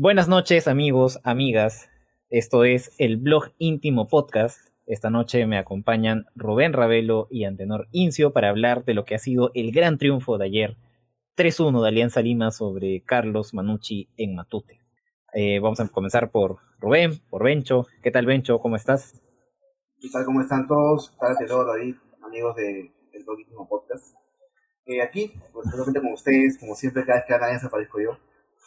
[0.00, 1.90] Buenas noches amigos, amigas.
[2.30, 4.60] Esto es el blog íntimo podcast.
[4.86, 9.18] Esta noche me acompañan Rubén Ravelo y Antenor Incio para hablar de lo que ha
[9.18, 10.76] sido el gran triunfo de ayer,
[11.36, 14.78] 3-1 de Alianza Lima sobre Carlos Manucci en Matute.
[15.34, 17.88] Eh, vamos a comenzar por Rubén, por Bencho.
[18.00, 18.60] ¿Qué tal Bencho?
[18.60, 19.20] ¿Cómo estás?
[20.00, 20.24] ¿Qué tal?
[20.24, 21.10] ¿Cómo están todos?
[21.10, 21.96] ¿Qué tal, David?
[22.22, 24.14] Amigos del de blog íntimo podcast.
[24.86, 28.16] Eh, aquí, pues, con ustedes, como siempre, cada vez que Alianza aparezco yo.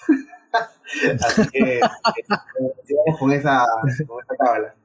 [1.23, 1.79] Así que
[2.83, 3.65] sigamos con esa,
[4.07, 4.75] con esa tabla.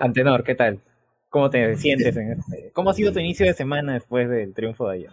[0.00, 0.80] Antenor, ¿qué tal?
[1.28, 2.16] ¿Cómo te sientes?
[2.16, 2.70] En este?
[2.72, 5.10] ¿Cómo ha sido tu inicio de semana después del triunfo de ayer?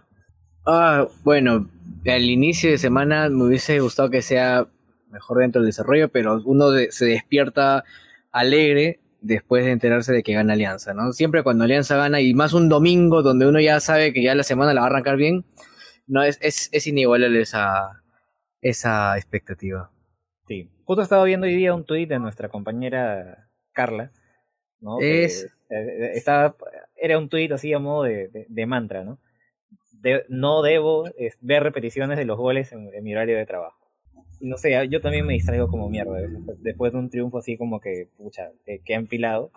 [0.65, 1.69] Ah, bueno,
[2.05, 4.67] al inicio de semana me hubiese gustado que sea
[5.09, 7.83] mejor dentro del desarrollo, pero uno se despierta
[8.31, 11.11] alegre después de enterarse de que gana Alianza, ¿no?
[11.11, 14.43] Siempre cuando Alianza gana, y más un domingo donde uno ya sabe que ya la
[14.43, 15.45] semana la va a arrancar bien,
[16.07, 18.03] no es, es, es inigualable esa,
[18.65, 19.91] esa expectativa.
[20.47, 24.11] Sí, justo estaba viendo hoy día un tuit de nuestra compañera Carla,
[24.79, 24.99] ¿no?
[24.99, 25.45] Es...
[25.69, 26.55] Eh, estaba,
[26.95, 29.19] era un tuit así a modo de, de, mantra, ¿no?
[30.29, 31.05] no debo
[31.41, 33.77] ver repeticiones de los goles en, mi horario de trabajo.
[34.41, 36.17] No sé, yo también me distraigo como mierda.
[36.59, 39.51] Después de un triunfo así como que, pucha, que ha empilado.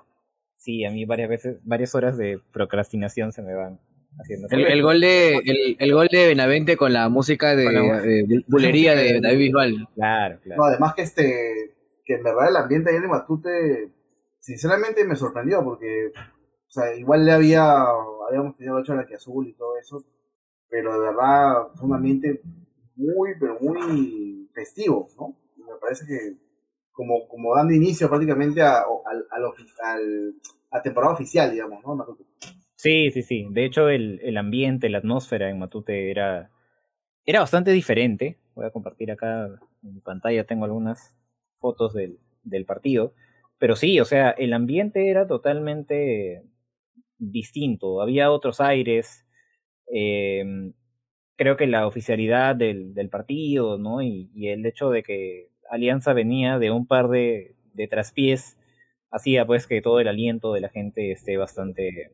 [0.57, 3.81] Sí, a mí varias veces, varias horas de procrastinación se me van.
[4.27, 5.37] El, gol de
[5.79, 9.89] el, gol de Benavente con la música de, bulería de David Bisbal.
[9.95, 10.65] Claro, claro.
[10.65, 13.93] además que este que en verdad el ambiente ahí de Matute
[14.41, 17.85] sinceramente me sorprendió porque o sea, igual le había
[18.29, 20.05] habíamos tenido hecho la que azul y todo eso,
[20.69, 22.41] pero de verdad fue un ambiente
[22.97, 25.37] muy pero muy festivo, ¿no?
[25.57, 26.37] Me parece que
[26.93, 30.35] como como dando inicio prácticamente a, al, al,
[30.71, 31.95] a temporada oficial, digamos, ¿no?
[31.95, 32.25] Matute.
[32.79, 33.47] Sí, sí, sí.
[33.51, 36.51] De hecho, el, el ambiente, la atmósfera en Matute era,
[37.27, 38.39] era bastante diferente.
[38.55, 39.47] Voy a compartir acá
[39.83, 41.15] en mi pantalla, tengo algunas
[41.57, 43.15] fotos del, del partido.
[43.59, 46.45] Pero sí, o sea, el ambiente era totalmente
[47.19, 48.03] distinto.
[48.03, 49.27] Había otros aires.
[49.93, 50.45] Eh,
[51.37, 54.03] creo que la oficialidad del, del partido, ¿no?
[54.03, 58.59] Y, y, el hecho de que Alianza venía de un par de, de traspiés
[59.11, 62.13] hacía pues que todo el aliento de la gente esté bastante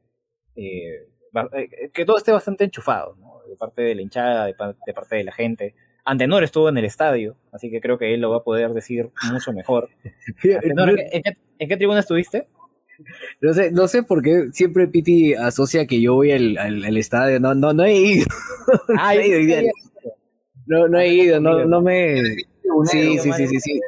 [0.56, 1.06] eh,
[1.52, 3.40] eh, que todo esté bastante enchufado, ¿no?
[3.48, 5.74] de parte de la hinchada, de, parte de la gente.
[6.04, 9.10] Antenor estuvo en el estadio, así que creo que él lo va a poder decir
[9.32, 9.88] mucho mejor.
[10.42, 12.46] ¿en, qué, tribuna estuviste?
[13.40, 17.40] No sé, no sé por qué siempre Piti asocia que yo voy al, al, estadio.
[17.40, 18.26] No, no, no he ido.
[18.98, 19.72] Ah, no, he ido
[20.66, 22.22] no, no he ido, no, no me.
[22.84, 23.80] Sí, sí, sí, sí, sí.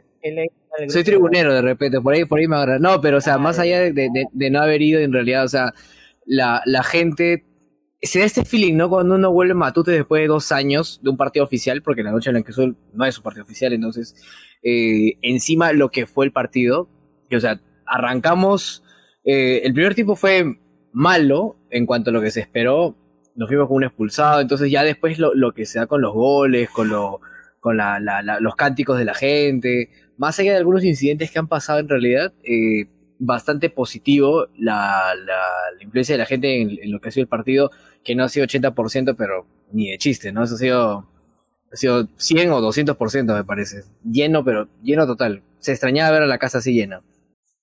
[0.89, 2.79] Soy tribunero de repente, por ahí, por ahí me agarra.
[2.79, 5.49] No, pero o sea, más allá de, de, de, no haber ido, en realidad, o
[5.49, 5.73] sea,
[6.27, 7.45] la, la gente
[8.03, 8.89] se da este feeling, ¿no?
[8.89, 12.31] Cuando uno vuelve Matute después de dos años de un partido oficial, porque la noche
[12.31, 14.15] en la que son no es un partido oficial, entonces,
[14.63, 16.89] eh, encima lo que fue el partido,
[17.35, 18.83] o sea, arrancamos,
[19.25, 20.59] eh, el primer tiempo fue
[20.93, 22.97] malo en cuanto a lo que se esperó,
[23.35, 26.13] nos fuimos con un expulsado, entonces ya después lo, lo que se da con los
[26.15, 27.21] goles, con, lo,
[27.61, 28.01] con la,
[28.41, 32.33] los cánticos de la gente, más allá de algunos incidentes que han pasado en realidad,
[32.45, 32.87] eh,
[33.19, 37.71] bastante positivo la, la, influencia de la gente en, lo que ha sido el partido,
[38.05, 40.45] que no ha sido 80%, pero ni de chiste, ¿no?
[40.45, 41.07] Eso ha sido,
[41.73, 43.83] ha sido 100 o 200%, me parece.
[44.05, 45.43] Lleno, pero lleno total.
[45.59, 47.03] Se extrañaba ver a la casa así llena.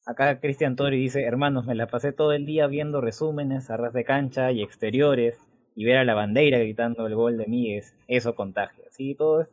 [0.05, 3.93] Acá Cristian Tori dice, hermanos, me la pasé todo el día viendo resúmenes a ras
[3.93, 5.39] de cancha y exteriores
[5.75, 8.83] y ver a la bandera gritando el gol de Míguez, eso contagia.
[8.91, 9.45] Sí, todo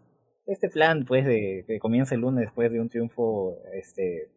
[0.46, 4.28] este plan, pues, de que comienza el lunes después de un triunfo este,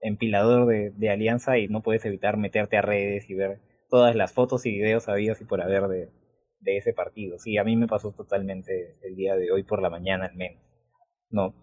[0.00, 4.32] empilador de, de, Alianza y no puedes evitar meterte a redes y ver todas las
[4.32, 6.08] fotos y videos habidos y por haber de,
[6.60, 7.38] de ese partido.
[7.38, 10.62] Sí, a mí me pasó totalmente el día de hoy por la mañana al menos.
[11.30, 11.54] No.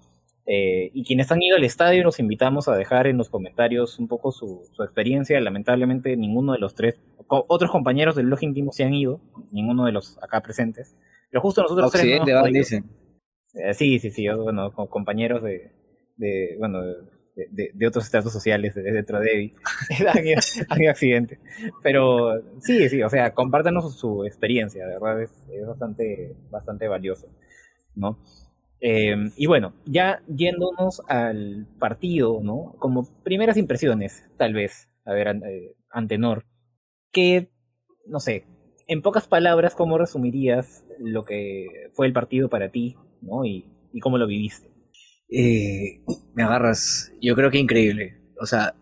[0.45, 4.07] Eh, y quienes han ido al estadio los invitamos a dejar en los comentarios un
[4.07, 5.39] poco su, su experiencia.
[5.39, 9.19] Lamentablemente ninguno de los tres, otros compañeros del blog íntimo se han ido,
[9.51, 10.95] ninguno de los acá presentes.
[11.29, 12.21] Pero justo nosotros tres...
[12.25, 12.85] No dicen.
[13.53, 15.71] Eh, sí, sí, sí, bueno, compañeros de,
[16.15, 16.95] de bueno, de,
[17.49, 19.55] de, otros estratos sociales dentro de Evi.
[21.83, 25.31] Pero sí, sí, o sea, compártanos su experiencia, de verdad es,
[25.67, 27.27] bastante, bastante valioso,
[27.95, 28.19] ¿no?
[28.79, 32.75] Eh, y bueno, ya yéndonos al partido, ¿no?
[32.79, 36.45] Como primeras impresiones, tal vez, a ver, eh, Antenor,
[37.11, 37.49] que,
[38.05, 38.45] no sé,
[38.87, 43.45] en pocas palabras, ¿cómo resumirías lo que fue el partido para ti, ¿no?
[43.45, 44.76] Y, y cómo lo viviste.
[45.29, 45.99] Eh,
[46.33, 48.17] me agarras, yo creo que increíble.
[48.39, 48.75] O sea,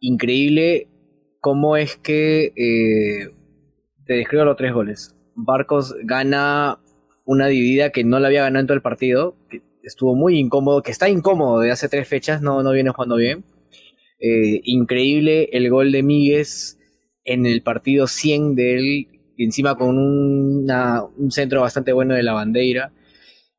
[0.00, 0.88] increíble
[1.40, 3.30] cómo es que eh,
[4.06, 5.16] te describo los tres goles.
[5.34, 6.78] Barcos gana
[7.24, 9.36] una dividida que no la había ganado en todo el partido.
[9.82, 13.44] estuvo muy incómodo, que está incómodo de hace tres fechas, no, no viene jugando bien.
[14.20, 16.78] Eh, increíble el gol de Míguez
[17.24, 19.08] en el partido 100 de él,
[19.38, 22.92] encima con un centro bastante bueno de la bandera.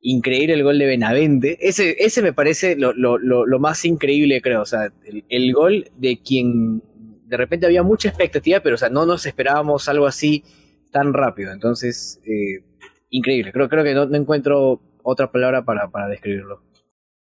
[0.04, 1.58] Increíble el gol de Benavente.
[1.60, 4.62] Ese, ese me parece lo, más increíble, creo.
[4.62, 4.92] O sea,
[5.28, 6.82] el, gol de quien
[7.26, 10.42] de repente había mucha expectativa, pero o sea, no nos esperábamos algo así
[10.90, 11.52] tan rápido.
[11.52, 12.64] Entonces, eh,
[13.10, 13.52] increíble.
[13.52, 16.62] Creo, creo que no, encuentro otra palabra para, para describirlo.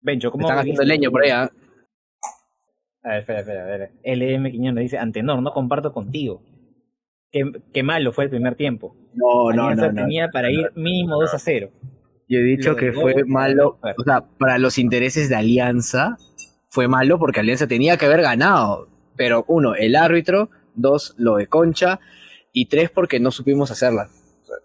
[0.01, 1.51] Bencho, ¿cómo Están haciendo leño por allá.
[3.03, 3.91] A ver, espera, espera, a ver.
[4.03, 6.41] LM Quiñones dice, Antenor, no comparto contigo.
[7.31, 8.95] Qué, malo fue el primer tiempo.
[9.13, 11.69] No, no, no, tenía para ir mínimo 2 a 0.
[12.29, 16.17] Yo he dicho que fue malo, o sea, para los intereses de Alianza,
[16.69, 18.87] fue malo porque Alianza tenía que haber ganado.
[19.17, 21.99] Pero uno, el árbitro, dos, lo de Concha,
[22.53, 24.09] y tres, porque no supimos hacerla.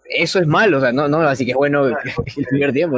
[0.07, 2.97] Eso es malo, o sea, no, no, así que es bueno el primer tiempo.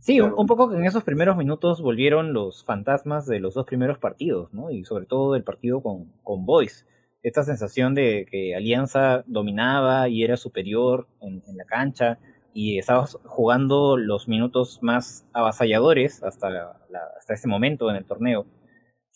[0.00, 3.98] Sí, un, poco que en esos primeros minutos volvieron los fantasmas de los dos primeros
[3.98, 4.70] partidos, ¿no?
[4.70, 6.86] Y sobre todo del partido con, con Boys.
[7.22, 12.18] Esta sensación de que Alianza dominaba y era superior en, la cancha
[12.54, 16.78] y estaba jugando los minutos más avasalladores hasta,
[17.18, 18.46] hasta ese momento en el torneo.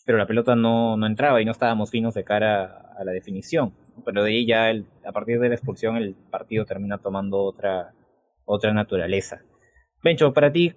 [0.05, 3.73] Pero la pelota no, no entraba y no estábamos finos de cara a la definición.
[4.05, 4.69] Pero de ahí ya,
[5.05, 7.93] a partir de la expulsión, el partido termina tomando otra,
[8.43, 9.41] otra naturaleza.
[10.03, 10.73] Bencho, para ti,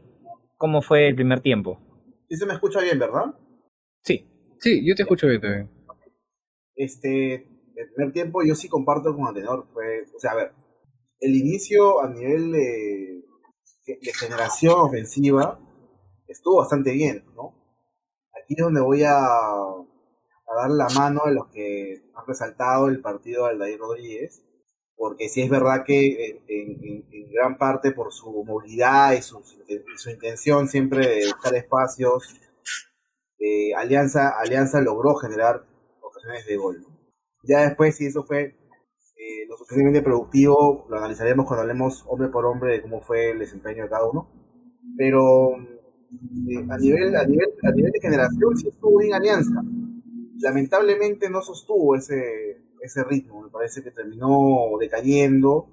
[0.57, 1.81] ¿cómo fue el primer tiempo?
[2.29, 3.35] Sí se me escucha bien, ¿verdad?
[4.05, 4.29] Sí.
[4.61, 5.71] Sí, yo te escucho bien también.
[6.77, 9.67] Este, el primer tiempo yo sí comparto con Atenor.
[9.73, 10.53] Fue, o sea, a ver,
[11.23, 13.25] el inicio a nivel de,
[14.15, 15.59] generación ofensiva
[16.29, 17.55] estuvo bastante bien, ¿no?
[18.33, 23.45] Aquí es donde voy a, dar la mano a los que han resaltado el partido
[23.45, 24.43] de Aldair Rodríguez
[25.03, 29.43] porque sí es verdad que en, gran parte por su movilidad y su,
[30.09, 32.37] intención siempre de buscar espacios,
[33.41, 35.65] eh, Alianza, Alianza logró generar
[36.01, 36.87] ocasiones de gol.
[37.43, 38.55] Ya después, si eso fue
[39.23, 43.39] eh, lo suficientemente productivo, lo analizaremos cuando hablemos hombre por hombre de cómo fue el
[43.39, 44.29] desempeño de cada uno.
[44.97, 45.57] Pero
[46.49, 49.63] eh, a, nivel, a, nivel, a nivel de generación sí estuvo bien Alianza.
[50.41, 53.43] Lamentablemente no sostuvo ese, ese ritmo.
[53.43, 55.69] Me parece que terminó decayendo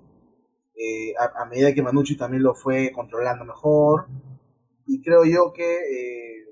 [0.75, 4.07] eh, a, medida que Manucci también lo fue controlando mejor.
[4.85, 6.45] Y creo yo que eh,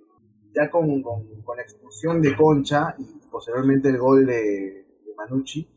[0.53, 4.85] ya con, con, la expulsión de Concha y posteriormente el gol de,
[5.15, 5.67] Manucci,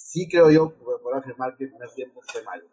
[0.00, 2.64] sí creo yo puedo afirmar que el primer tiempo fue malo.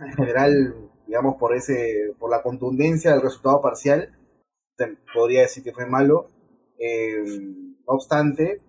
[0.00, 4.16] en general, digamos, por, ese, por la contundencia del resultado parcial,
[5.14, 6.30] podría decir que fue malo.
[6.78, 8.60] Eh, no obstante,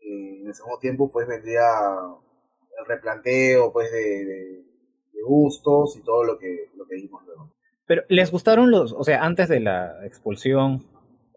[0.00, 1.64] en el segundo tiempo pues vendría
[2.78, 4.62] el replanteo pues de,
[5.26, 7.50] gustos y todo lo que, lo que vimos luego.
[7.86, 10.84] Pero les gustaron los, o sea, antes de la expulsión,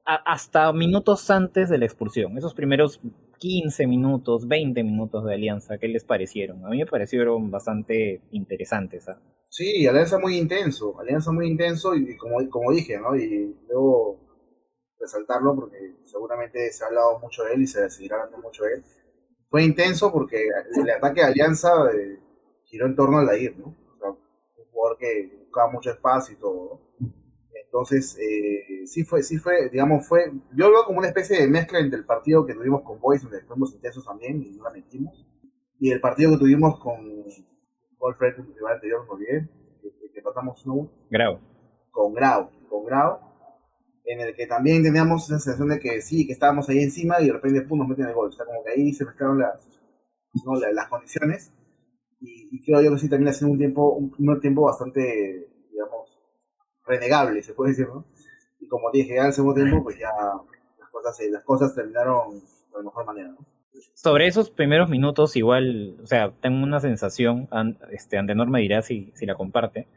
[0.03, 2.99] hasta minutos antes de la expulsión, esos primeros
[3.37, 6.65] 15 minutos, 20 minutos de Alianza, ¿qué les parecieron?
[6.65, 9.07] A mí me parecieron bastante interesantes.
[9.09, 9.19] ¿ah?
[9.49, 13.15] Sí, Alianza muy intenso, Alianza muy intenso y, como, como dije, ¿no?
[13.15, 14.19] Y luego
[14.99, 18.73] resaltarlo porque seguramente se ha hablado mucho de él y se seguirá hablando mucho de
[18.75, 18.83] él.
[19.49, 22.19] Fue intenso porque el ataque de Alianza eh,
[22.65, 23.67] giró en torno al Lair, ¿no?
[23.67, 26.86] un jugador que buscaba mucho espacio y todo.
[27.77, 31.47] Entonces, eh, sí fue, sí fue, digamos, fue, yo lo veo como una especie de
[31.47, 34.71] mezcla entre el partido que tuvimos con Boys, donde fuimos intensos también y no la
[34.71, 35.27] metimos,
[35.79, 37.23] y el partido que tuvimos con
[37.99, 39.47] Wolfred, el rival anterior, no olvidé,
[39.81, 40.91] que, que, pasamos uno.
[41.11, 41.39] Grau.
[41.91, 43.19] Con Grau, con Grau
[44.07, 47.27] en el que también teníamos esa sensación de que sí, que estábamos ahí encima y
[47.27, 48.29] de repente pum, nos meten el gol.
[48.29, 49.67] O sea, como que ahí se mezclaron las,
[50.45, 50.55] ¿no?
[50.55, 51.51] las, condiciones.
[52.21, 55.49] Y, creo yo que sí también ha sido un tiempo, un primer tiempo bastante,
[56.87, 58.05] renegable, se puede decir, ¿no?
[58.59, 60.09] Y como dije, el segundo tiempo, pues ya
[60.79, 63.45] las cosas, las cosas terminaron de la mejor manera, ¿no?
[63.93, 67.47] Sobre esos primeros minutos, igual, o sea, tengo una sensación,
[67.91, 69.87] este, Antenor me dirá si, si la comparte,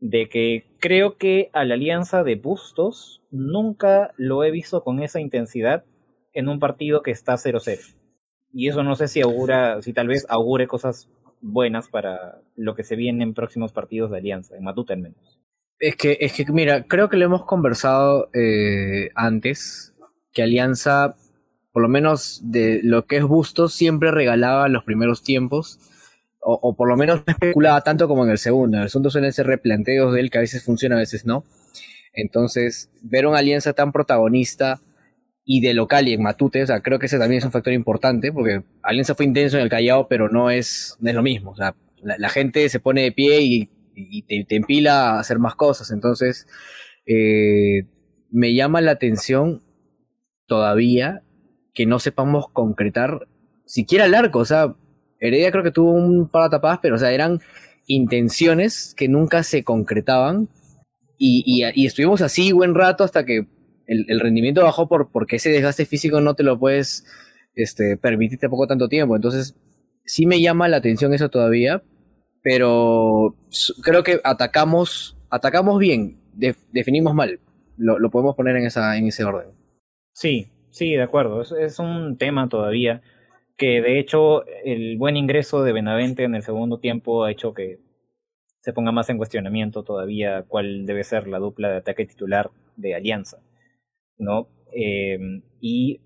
[0.00, 5.20] de que creo que a la alianza de Bustos nunca lo he visto con esa
[5.20, 5.84] intensidad
[6.32, 7.94] en un partido que está 0-0.
[8.52, 11.08] Y eso no sé si augura, si tal vez augure cosas
[11.40, 15.41] buenas para lo que se viene en próximos partidos de Alianza, en Matute al menos.
[15.82, 19.92] Es que, es que mira, creo que lo hemos conversado eh, antes,
[20.32, 21.16] que Alianza,
[21.72, 25.80] por lo menos de lo que es Bustos, siempre regalaba los primeros tiempos
[26.44, 28.76] o, por lo menos no especulaba tanto como en el segundo.
[28.76, 31.44] En el segundo suelen ser replanteos de él que a veces funciona, a veces no.
[32.12, 34.80] Entonces, ver una alianza tan protagonista
[35.44, 37.72] y de local y en Matute, o sea, creo que ese también es un factor
[37.72, 41.50] importante, porque Alianza fue intenso en el Callao, pero no es, no es lo mismo.
[41.50, 45.90] O sea, la, gente se pone de pie y, te, empila a hacer más cosas.
[45.90, 46.46] Entonces,
[47.06, 47.86] eh,
[48.30, 49.62] me llama la atención
[50.46, 51.22] todavía
[51.74, 53.28] que no sepamos concretar
[53.64, 54.40] siquiera el arco.
[54.40, 54.74] O sea,
[55.18, 57.40] Heredia creo que tuvo un par de tapadas, pero o sea, eran
[57.86, 60.48] intenciones que nunca se concretaban.
[61.18, 63.46] Y, estuvimos así buen rato hasta que
[63.86, 67.04] el, rendimiento bajó por, porque ese desgaste físico no te lo puedes
[67.54, 69.14] este, permitir tampoco tanto tiempo.
[69.14, 69.54] Entonces,
[70.04, 71.82] sí me llama la atención eso todavía,
[72.42, 73.34] pero
[73.82, 76.18] creo que atacamos, atacamos bien,
[76.72, 77.40] definimos mal.
[77.76, 79.48] Lo, lo, podemos poner en, esa, en ese orden.
[80.12, 81.40] Sí, sí, de acuerdo.
[81.40, 83.02] Es, es un tema todavía
[83.56, 87.78] que de hecho el buen ingreso de Benavente en el segundo tiempo ha hecho que
[88.60, 92.94] se ponga más en cuestionamiento todavía cuál debe ser la dupla de ataque titular de
[92.94, 93.38] Alianza,
[94.18, 94.48] ¿no?
[94.72, 95.18] Eh,
[95.60, 96.00] y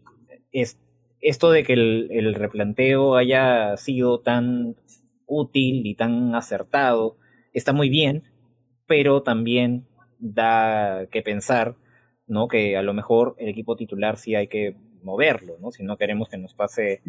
[0.53, 0.79] es,
[1.21, 4.77] esto de que el, el, replanteo haya sido tan
[5.27, 7.17] útil y tan acertado
[7.53, 8.25] está muy bien,
[8.87, 9.87] pero también
[10.19, 11.77] da que pensar,
[12.27, 12.49] ¿no?
[12.49, 15.71] Que a lo mejor el equipo titular sí hay que moverlo, ¿no?
[15.71, 17.01] Si no queremos que nos pase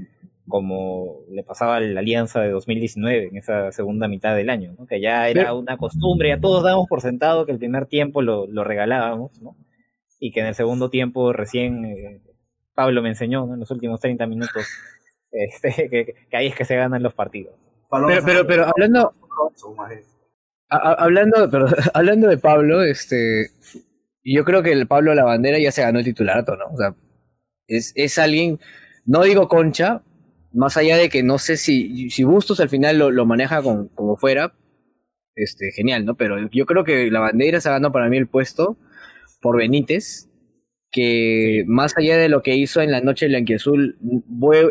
[0.48, 4.88] como le pasaba a la Alianza de 2019, en esa segunda mitad del año, ¿no?
[4.88, 8.48] Que ya era una costumbre, ya todos dábamos por sentado que el primer tiempo lo,
[8.48, 9.58] lo regalábamos, ¿no?
[10.20, 12.22] Y que en el segundo tiempo recién eh,
[12.74, 13.56] Pablo me enseñó, ¿no?
[13.56, 14.66] En los últimos 30 minutos,
[15.32, 17.56] este, que, ahí es que se ganan los partidos.
[17.90, 19.14] Pero, pero, pero hablando...
[20.70, 23.52] hablando, pero, hablando de Pablo, este,
[24.24, 26.66] yo creo que el Pablo Lavandera ya se ganó el titulato, ¿no?
[26.74, 26.96] O sea,
[27.68, 28.60] es, es alguien,
[29.06, 30.04] no digo concha,
[30.54, 34.54] más allá de que no sé si, si Bustos al final lo, maneja como fuera,
[35.38, 36.16] este, genial, ¿no?
[36.16, 38.78] Pero yo creo que la bandera se ha ganado para mí el puesto
[39.40, 40.27] por Benítez,
[40.92, 43.98] que más allá de lo que hizo en la noche blanquiazul,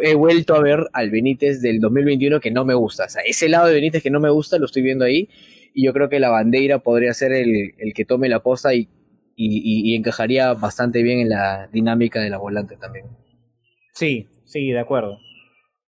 [0.02, 3.04] he vuelto a ver al Benítez del 2021 que no me gusta.
[3.04, 5.28] O sea, ese lado de Benítez que no me gusta lo estoy viendo ahí,
[5.74, 8.88] y yo creo que la bandera podría ser el, el que tome la posta y
[9.36, 13.06] y, encajaría bastante bien en la dinámica de la volante también.
[13.92, 15.18] Sí, sí, de acuerdo.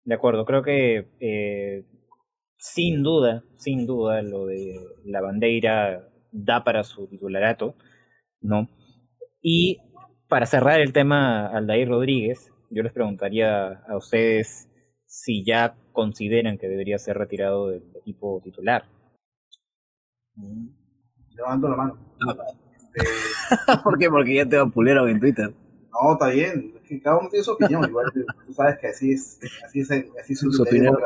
[0.05, 1.85] De acuerdo, creo que eh,
[2.57, 7.77] sin duda, sin duda, lo de la bandera da para su titularato,
[8.41, 8.69] ¿no?
[9.41, 9.79] Y
[10.29, 14.69] para cerrar el tema Aldair Rodríguez, yo les preguntaría a ustedes
[15.07, 18.85] si ya consideran que debería ser retirado del equipo titular.
[21.35, 21.99] Levanto la mano.
[22.95, 23.09] Este,
[23.85, 24.11] ¿Por qué?
[24.11, 25.55] Porque ya te vapulearon en Twitter.
[25.93, 26.75] No, está bien.
[26.77, 27.89] Es que cada uno tiene su opinión.
[27.89, 28.07] Igual
[28.47, 30.97] tú sabes que así es, así es, así es su, opinión.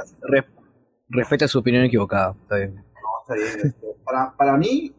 [1.08, 2.34] respeta su opinión equivocada.
[2.42, 2.74] Está bien.
[2.74, 2.82] No,
[3.22, 3.66] está bien.
[3.66, 4.92] Este, para, para mí,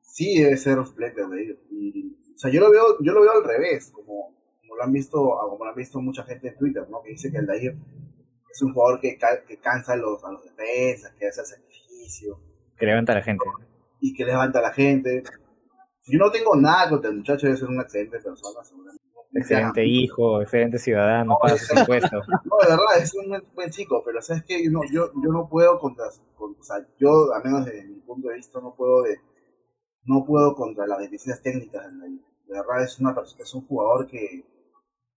[0.00, 3.90] sí debe ser suplente de Y, sea, yo lo veo, yo lo veo al revés,
[3.94, 7.02] como, como lo han visto, como lo han visto mucha gente en Twitter, ¿no?
[7.02, 7.76] Que dice que el Dair
[8.50, 12.38] es un jugador que, que cansa a los, a los defensas, que hace el sacrificio.
[12.76, 13.44] Que levanta a la gente.
[14.00, 15.22] Y que levanta a la gente.
[16.04, 19.02] Yo no tengo nada contra el muchacho, debe ser una excelente persona, seguramente.
[19.34, 22.26] Excelente hijo, excelente ciudadano, no, sus impuestos.
[22.44, 25.48] No, de verdad, es un buen, chico, pero sabes que yo no, yo, yo no
[25.48, 29.18] puedo contra, o sea, yo, a menos desde mi punto de vista, no puedo de,
[30.04, 31.86] no puedo contra las deficiencias técnicas
[32.52, 34.44] de verdad es una es un jugador que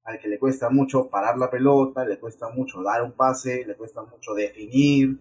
[0.03, 3.75] al que le cuesta mucho parar la pelota, le cuesta mucho dar un pase, le
[3.75, 5.19] cuesta mucho definir,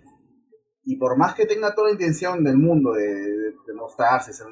[0.85, 4.47] y por más que tenga toda la intención del mundo de, de mostrarse, ser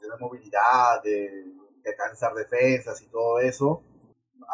[0.00, 1.44] tener movilidad, de,
[1.82, 3.82] de, alcanzar defensas y todo eso,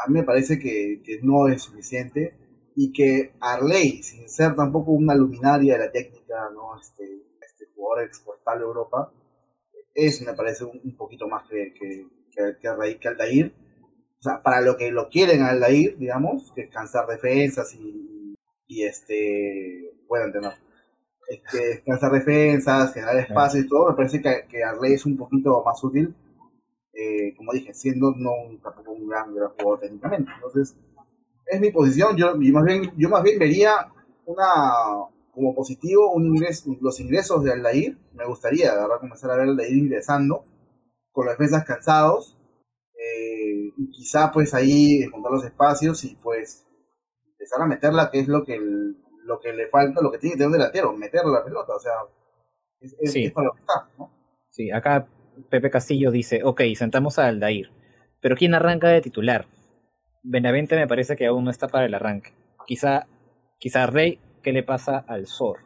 [0.05, 2.37] a mí me parece que, que, no es suficiente
[2.75, 6.79] y que Arley, sin ser tampoco una luminaria de la técnica, ¿no?
[6.81, 7.05] este,
[7.41, 9.13] este jugador exportable a Europa,
[9.95, 13.55] eso me parece un, poquito más que, que, que Aldair.
[14.19, 18.85] O sea, para lo que lo quieren Aldair, digamos, que es cansar defensas y, y
[18.85, 20.53] este, pueden tener
[21.29, 25.63] este, descansar defensas, generar espacio y todo, me parece que, que Arley es un poquito
[25.65, 26.15] más útil,
[26.93, 28.31] eh, como dije, siendo no
[28.63, 30.31] tampoco un gran, gran jugador técnicamente.
[30.35, 30.77] Entonces,
[31.47, 33.93] es mi posición, yo, más bien, yo más bien vería
[34.25, 34.45] una
[35.33, 39.49] como positivo un ingreso, los ingresos de Aldair, me gustaría de verdad comenzar a ver
[39.49, 40.45] Aldair ingresando,
[41.17, 42.37] con los defensas cansados,
[42.93, 46.67] eh, y quizá pues ahí encontrar los espacios y pues
[47.33, 50.35] empezar a meterla, que es lo que el, lo que le falta, lo que tiene
[50.35, 51.93] que tener un delantero, meterle la pelota, o sea,
[52.83, 54.11] es, para lo que está, ¿no?
[54.51, 55.09] Sí, acá
[55.49, 57.71] Pepe Castillo dice, ok, sentamos a Aldair,
[58.21, 59.47] pero ¿quién arranca de titular?
[60.23, 62.35] Benavente me parece que aún no está para el arranque.
[62.67, 63.07] Quizá,
[63.59, 65.61] quizá Rey, ¿qué le pasa al Zor?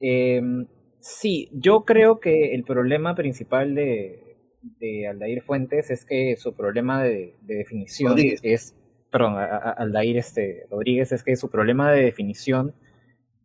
[0.00, 0.66] Em,
[0.98, 4.27] sí, yo creo que el problema principal de,
[4.62, 8.74] de Aldair Fuentes es que su problema de, definición es,
[9.10, 12.74] perdón, Aldair este, Rodríguez es que su problema de definición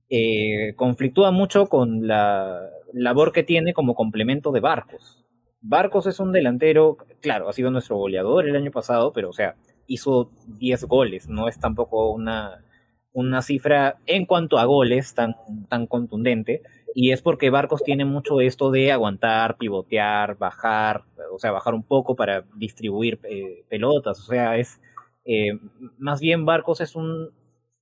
[0.10, 5.24] eh, conflictúa mucho con la labor que tiene como complemento de barcos,
[5.66, 9.56] Barcos es un delantero, claro, ha sido nuestro goleador el año pasado, pero o sea,
[9.88, 10.30] hizo
[10.60, 12.66] 10 goles, no es tampoco una,
[13.14, 15.36] una cifra en cuanto a goles tan,
[15.70, 16.64] tan contundente,
[16.96, 21.84] y es porque Barcos tiene mucho esto de aguantar, pivotear, bajar, o sea, bajar un
[21.84, 24.80] poco para distribuir eh, pelotas, o sea, es
[25.26, 25.58] eh,
[25.98, 27.30] más bien Barcos es un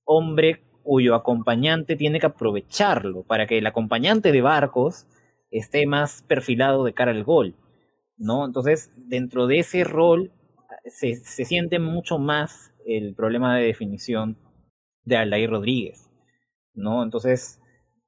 [0.04, 5.06] hombre cuyo acompañante tiene que aprovecharlo para que el acompañante de Barcos
[5.50, 7.54] esté más perfilado de cara al gol,
[8.16, 8.44] ¿no?
[8.44, 10.32] Entonces, dentro de ese rol
[10.86, 14.38] se, se siente mucho más el problema de definición
[15.04, 16.10] de Aldair Rodríguez,
[16.74, 17.02] ¿no?
[17.02, 17.61] Entonces,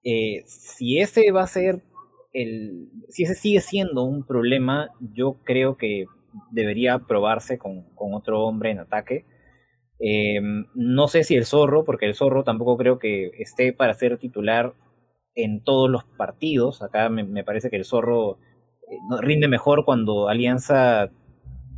[0.04, 1.82] eh, si ese va a ser
[2.32, 6.06] el, si ese sigue siendo un problema, yo creo que
[6.50, 9.24] debería probarse con, con otro hombre en ataque.
[10.00, 10.40] Eh,
[10.74, 14.74] no sé si el zorro, porque el zorro tampoco creo que esté para ser titular
[15.34, 16.82] en todos los partidos.
[16.82, 18.38] Acá me, parece que el zorro
[18.90, 21.10] eh, rinde mejor cuando Alianza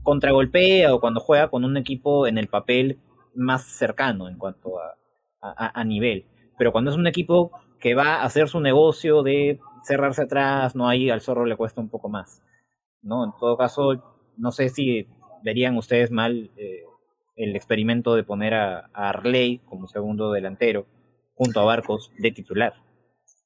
[0.02, 2.99] contragolpea o cuando juega con un equipo en el papel
[3.35, 4.97] más cercano en cuanto a,
[5.40, 6.26] a, nivel.
[6.59, 10.88] Pero cuando es un equipo que va a hacer su negocio de cerrarse atrás, no
[10.88, 12.42] ahí al zorro le cuesta un poco más.
[13.02, 13.25] ¿no?
[13.25, 14.02] En todo caso,
[14.37, 15.06] no sé si
[15.45, 16.83] verían ustedes mal eh,
[17.37, 20.87] el experimento de poner a, Arley como segundo delantero
[21.35, 22.75] junto a Barcos de titular.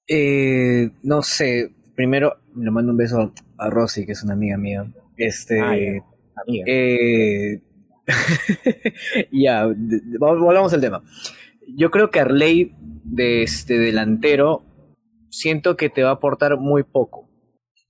[0.09, 4.91] Eh, no sé, primero le mando un beso a Rosy, que es una amiga mía.
[5.17, 5.77] Este, ah,
[6.47, 6.65] ya.
[6.67, 7.61] Eh,
[9.31, 9.69] ya,
[10.19, 11.03] volvamos al tema
[11.77, 12.75] yo creo que Arley
[13.05, 14.65] de este delantero
[15.31, 17.29] siento que te va a aportar muy poco.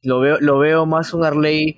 [0.03, 1.77] Lo veo, lo veo más un Arley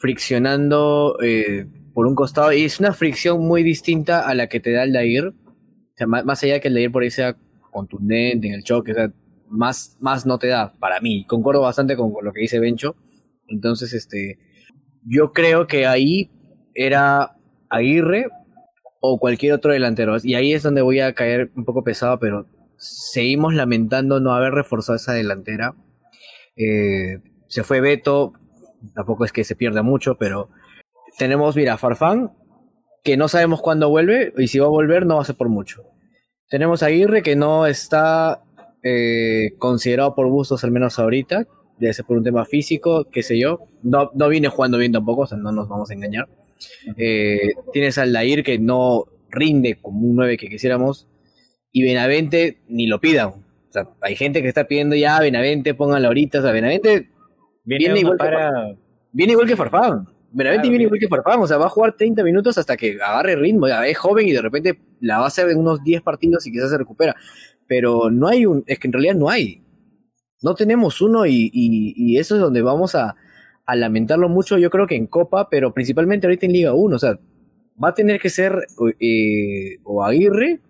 [0.00, 4.72] friccionando eh, por un costado y es una fricción muy distinta a la que te
[4.72, 5.28] da el Dair.
[5.28, 5.34] O
[5.96, 7.36] sea, más, allá de que el Dair por ahí sea
[7.70, 8.94] contundente en el choque,
[9.48, 11.24] más, más no te da para mí.
[11.26, 12.96] Concuerdo bastante con, con lo que dice Bencho.
[13.48, 14.38] Entonces, este,
[15.04, 16.30] yo creo que ahí
[16.74, 17.36] era
[17.68, 18.26] Aguirre
[19.00, 20.16] o cualquier otro delantero.
[20.22, 24.52] Y ahí es donde voy a caer un poco pesado, pero seguimos lamentando no haber
[24.52, 25.74] reforzado esa delantera.
[26.56, 28.32] Eh, se fue Beto,
[28.94, 30.50] tampoco es que se pierda mucho, pero
[31.18, 32.32] tenemos, mira, Farfán,
[33.04, 35.48] que no sabemos cuándo vuelve, y si va a volver no va a ser por
[35.48, 35.82] mucho.
[36.48, 38.42] Tenemos a Aguirre, que no está
[38.82, 41.46] eh, considerado por gustos, al menos ahorita,
[41.78, 43.60] debe ser por un tema físico, qué sé yo.
[43.82, 46.28] No, no viene jugando bien tampoco, o sea, no nos vamos a engañar.
[46.96, 51.08] Eh, tienes al Dair que no rinde como un 9 que quisiéramos.
[51.72, 53.28] Y Benavente ni lo pidan.
[53.28, 56.38] O sea, hay gente que está pidiendo ya Benavente, pónganlo ahorita.
[56.40, 57.10] O sea, Benavente
[57.64, 58.78] viene, igual, que,
[59.12, 60.06] viene igual que Farfán.
[60.30, 61.40] Benavente viene igual que Farfán.
[61.40, 63.66] O sea, va a jugar 30 minutos hasta que agarre ritmo.
[63.66, 66.70] es joven y de repente la va a hacer en unos 10 partidos y quizás
[66.70, 67.14] se recupera.
[67.66, 68.64] Pero no hay un.
[68.66, 69.62] Es que en realidad no hay.
[70.40, 73.16] No tenemos uno y eso es donde vamos a,
[73.68, 76.96] a lamentarlo mucho, yo creo que en Copa, pero principalmente ahorita en Liga 1.
[76.96, 77.18] O sea,
[77.82, 78.66] va a tener que ser
[78.98, 80.62] eh, o Aguirre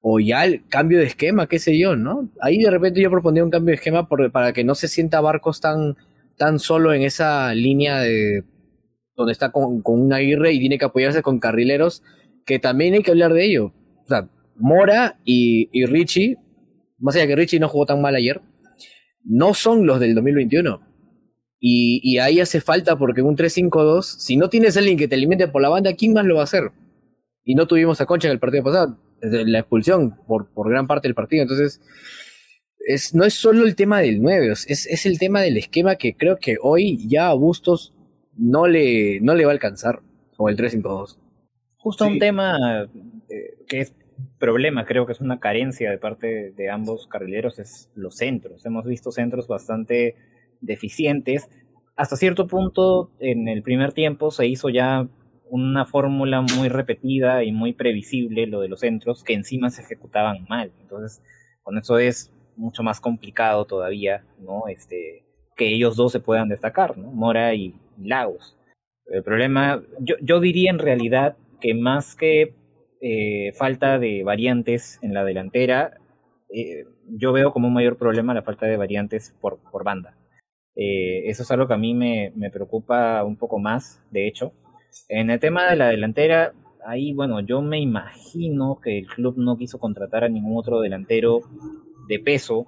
[0.00, 2.32] o ya el cambio de esquema, qué sé yo, ¿no?
[2.40, 5.60] Ahí de repente yo proponía un cambio de esquema para que no se sienta Barcos
[5.60, 5.94] tan,
[6.36, 8.42] tan solo en esa línea de
[9.14, 12.02] donde está con, un Aguirre y tiene que apoyarse con carrileros,
[12.44, 13.66] que también hay que hablar de ello.
[14.04, 16.38] O sea, Mora y, y Richie,
[16.98, 18.40] más allá que Richie no jugó tan mal ayer,
[19.22, 20.91] no son los del 2021
[21.64, 25.62] y, ahí hace falta porque un 3-5-2, si no tienes alguien que te alimente por
[25.62, 26.72] la banda, ¿quién más lo va a hacer?
[27.44, 31.06] Y no tuvimos a Concha en el partido pasado, la expulsión por, por gran parte
[31.06, 31.42] del partido.
[31.42, 31.80] Entonces,
[32.80, 36.16] es, no es solo el tema del 9, es, es el tema del esquema que
[36.16, 37.94] creo que hoy ya a Bustos
[38.36, 40.00] no le, no le va a alcanzar,
[40.38, 41.16] o el 3-5-2.
[41.76, 42.90] Justo un tema
[43.28, 43.94] eh, que es
[44.40, 48.66] problema, creo que es una carencia de parte de ambos carrileros, es los centros.
[48.66, 50.16] Hemos visto centros bastante
[50.62, 51.50] deficientes.
[51.96, 55.06] Hasta cierto punto, en el primer tiempo se hizo ya
[55.50, 60.46] una fórmula muy repetida y muy previsible, lo de los centros, que encima se ejecutaban
[60.48, 60.72] mal.
[60.80, 61.22] Entonces,
[61.62, 64.66] con eso es mucho más complicado todavía, ¿no?
[64.68, 67.12] Este, que ellos dos se puedan destacar, ¿no?
[67.12, 68.56] Mora y Lagos.
[69.06, 72.54] El problema, yo, yo diría en realidad que más que
[73.02, 75.98] eh, falta de variantes en la delantera,
[76.54, 80.16] eh, yo veo como un mayor problema la falta de variantes por, por banda.
[80.74, 84.52] Eh, eso es algo que a mí me, me, preocupa un poco más, de hecho.
[85.08, 86.52] En el tema de la delantera,
[86.86, 91.40] ahí, bueno, yo me imagino que el club no quiso contratar a ningún otro delantero
[92.08, 92.66] de peso,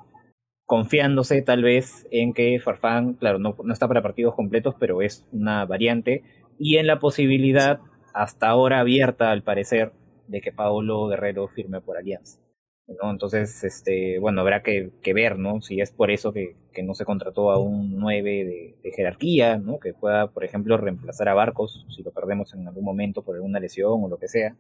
[0.66, 5.26] confiándose tal vez en que Farfán, claro, no, no está para partidos completos, pero es
[5.32, 6.22] una variante,
[6.58, 7.80] y en la posibilidad,
[8.12, 9.92] hasta ahora abierta al parecer,
[10.28, 12.43] de que Paolo Guerrero firme por Alianza.
[12.86, 15.62] Entonces, este, bueno, habrá que, ver, ¿no?
[15.62, 19.78] Si es por eso que, no se contrató a un 9 de, jerarquía, ¿no?
[19.78, 23.60] Que pueda, por ejemplo, reemplazar a Barcos si lo perdemos en algún momento por alguna
[23.60, 24.56] lesión o lo que sea.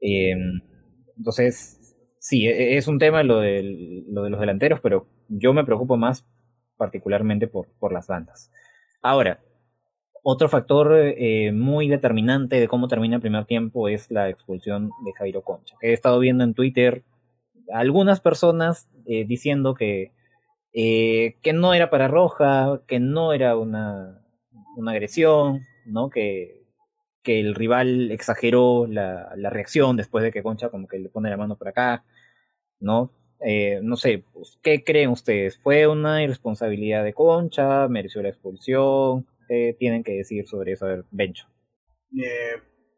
[0.00, 0.60] Em,
[1.16, 5.64] entonces, sí, e, es un tema lo de, lo de los delanteros, pero yo me
[5.64, 6.26] preocupo más
[6.76, 8.50] particularmente por, por las bandas.
[9.02, 9.40] Ahora,
[10.22, 15.12] otro factor eh, muy determinante de cómo termina el primer tiempo es la expulsión de
[15.16, 15.76] Jairo Concha.
[15.80, 17.02] He estado viendo en Twitter
[17.72, 20.12] algunas personas eh, diciendo que,
[20.72, 24.22] eh, que no era para roja, que no era una,
[24.76, 26.10] una agresión, ¿no?
[26.10, 26.66] Que,
[27.22, 31.30] que el rival exageró la, la, reacción después de que Concha como que le pone
[31.30, 32.04] la mano por acá,
[32.80, 33.12] ¿no?
[33.40, 35.58] Eh, no sé, pues, ¿qué creen ustedes?
[35.58, 37.86] ¿Fue una irresponsabilidad de Concha?
[37.88, 39.26] ¿Mereció la expulsión?
[39.46, 40.86] ¿Qué tienen que decir sobre eso?
[40.86, 41.46] Ver, Bencho.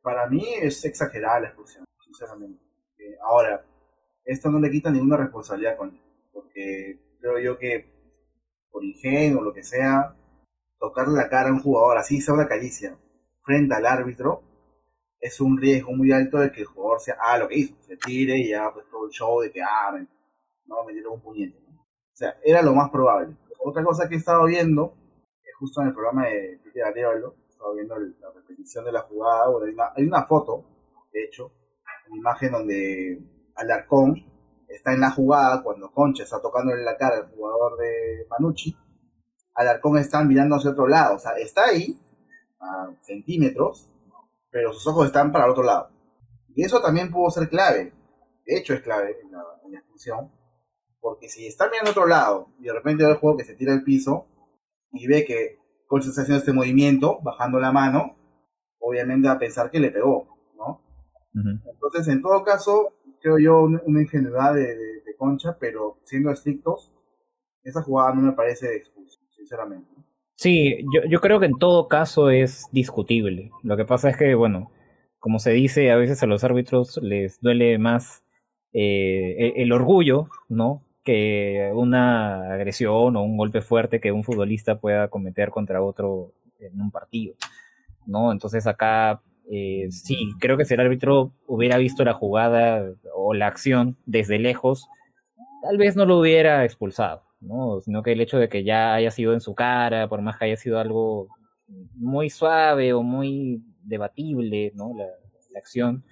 [0.03, 2.61] para mí es exagerada la expulsión, sinceramente.
[3.23, 3.65] ahora,
[4.33, 5.99] esto no le quita ninguna responsabilidad con
[6.33, 7.91] porque creo yo que
[8.71, 10.17] por ingenio o lo que sea,
[10.79, 12.97] tocarle la cara a un jugador así sea una caricia
[13.43, 14.43] frente al árbitro
[15.21, 17.97] es un riesgo muy alto de que el jugador sea, ah, lo que hizo, se
[17.97, 20.07] tire y ya pues todo el show de que, ah, me,
[20.65, 21.59] no, me dieron un puñete.
[21.59, 23.37] O sea, era lo más probable.
[23.63, 24.95] Otra cosa que he estado viendo,
[25.45, 29.51] es justo en el programa de Twitter Arevalo, estaba viendo la repetición de la jugada,
[29.51, 30.65] una, hay una foto,
[31.13, 31.53] de hecho,
[32.09, 34.25] una imagen donde Alarcón
[34.69, 38.75] está en la jugada cuando Concha está tocándole la cara al jugador de Manucci.
[39.55, 42.01] Alarcón está mirando hacia otro lado, o sea, está ahí,
[42.61, 43.93] a centímetros,
[44.51, 45.91] pero sus ojos están para el otro lado.
[46.55, 47.93] Y eso también pudo ser clave,
[48.47, 49.45] de hecho es clave en la,
[49.79, 50.33] expulsión,
[51.01, 53.55] porque si está mirando a otro lado y de repente ve el juego que se
[53.55, 54.27] tira al piso
[54.93, 58.17] y ve que Concha está haciendo este movimiento, bajando la mano,
[58.79, 60.83] obviamente va a pensar que le pegó, ¿no?
[61.35, 64.77] Entonces, en todo caso, creo yo, una ingenuidad de,
[65.19, 66.91] Concha, pero siendo estrictos,
[67.63, 69.91] esa jugada no me parece expulsión, sinceramente.
[70.35, 73.51] Sí, yo, yo creo que en todo caso es discutible.
[73.63, 74.71] Lo que pasa es que, bueno,
[75.19, 78.25] como se dice, a veces a los árbitros les duele más
[78.73, 80.83] eh, e, el, orgullo, ¿no?
[81.05, 86.81] Que una agresión o un golpe fuerte que un futbolista pueda cometer contra otro en
[86.81, 87.35] un partido,
[88.07, 88.33] ¿no?
[88.33, 93.49] Entonces acá eh, sí, creo que si el árbitro hubiera visto la jugada o la
[93.49, 94.89] acción desde lejos,
[95.63, 97.81] tal vez no lo hubiera expulsado, ¿no?
[97.81, 100.45] Sino que el hecho de que ya haya sido en su cara, por más que
[100.45, 101.27] haya sido algo
[101.97, 104.93] muy suave o muy debatible, ¿no?
[104.97, 105.07] La,
[105.59, 106.05] acción,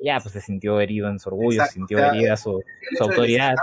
[0.00, 2.62] ya pues se sintió herido en su orgullo, se sintió herida su,
[2.96, 3.56] su autoridad.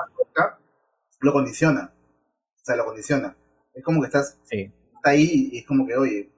[1.22, 3.36] Lo condiciona, o sea, lo condiciona.
[3.74, 6.30] Es como que estás está ahí y es como que, oye,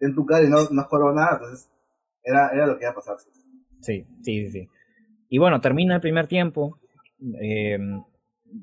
[0.00, 1.70] en tu cara y no, no has nada, entonces
[2.24, 3.16] era, era lo que iba a pasar.
[3.80, 4.68] Sí, sí, sí.
[5.28, 6.78] Y bueno, termina el primer tiempo.
[7.40, 7.78] Eh,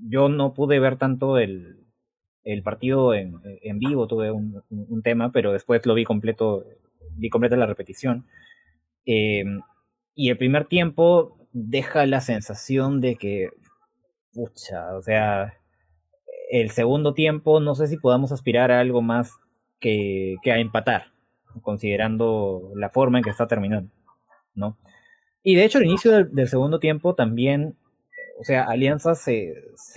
[0.07, 1.85] yo no pude ver tanto el,
[2.43, 6.65] el partido en, en, vivo, tuve un, un, tema, pero después lo vi completo,
[7.15, 8.25] vi completa la repetición.
[9.05, 9.43] Eh,
[10.15, 13.49] y el primer tiempo deja la sensación de que,
[14.33, 15.53] pucha, o sea,
[16.49, 19.33] el segundo tiempo no sé si podamos aspirar a algo más
[19.79, 21.10] que, que a empatar
[21.61, 23.91] considerando la forma en que está terminando,
[24.55, 24.77] ¿no?
[25.43, 27.75] Y de hecho, al inicio del, segundo tiempo también,
[28.39, 29.53] o sea, Alianza se,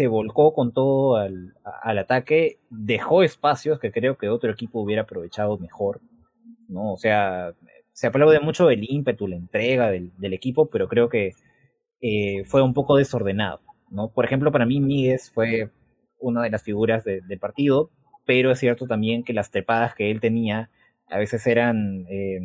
[0.08, 1.54] volcó con todo al,
[1.98, 6.00] ataque, dejó espacios que creo que otro equipo hubiera aprovechado mejor,
[6.68, 6.92] ¿no?
[6.92, 7.52] O sea,
[7.92, 11.34] se aplaude mucho el ímpetu, la entrega del, del equipo, pero creo que
[12.00, 14.10] eh, fue un poco desordenado, ¿no?
[14.10, 15.70] Por ejemplo, para mí Míguez fue
[16.18, 17.90] una de las figuras del partido,
[18.26, 20.70] pero es cierto también que las trepadas que él tenía
[21.08, 22.40] a veces eran eh,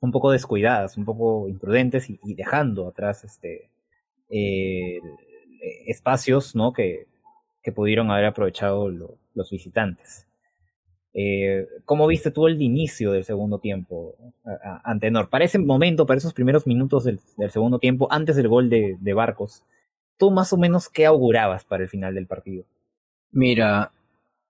[0.00, 3.70] un poco descuidadas, un poco imprudentes y, dejando atrás este,
[4.28, 5.00] eh,
[5.86, 6.72] espacios ¿no?
[6.72, 7.06] que,
[7.62, 10.26] que, pudieron haber aprovechado los visitantes.
[11.14, 14.16] Eh, ¿Cómo viste tú el inicio del segundo tiempo,
[14.82, 15.28] Antenor?
[15.28, 19.14] Para ese momento, para esos primeros minutos del, segundo tiempo, antes del gol de, de,
[19.14, 19.62] Barcos,
[20.16, 22.64] ¿tú más o menos qué augurabas para el final del partido?
[23.30, 23.92] Mira,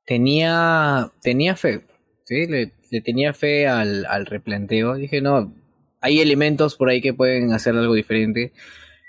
[0.06, 1.85] tenía, tenía fe,
[2.32, 4.94] Le, tenía fe al, replanteo.
[4.94, 5.54] Dije, no,
[6.00, 8.52] hay elementos por ahí que pueden hacer algo diferente,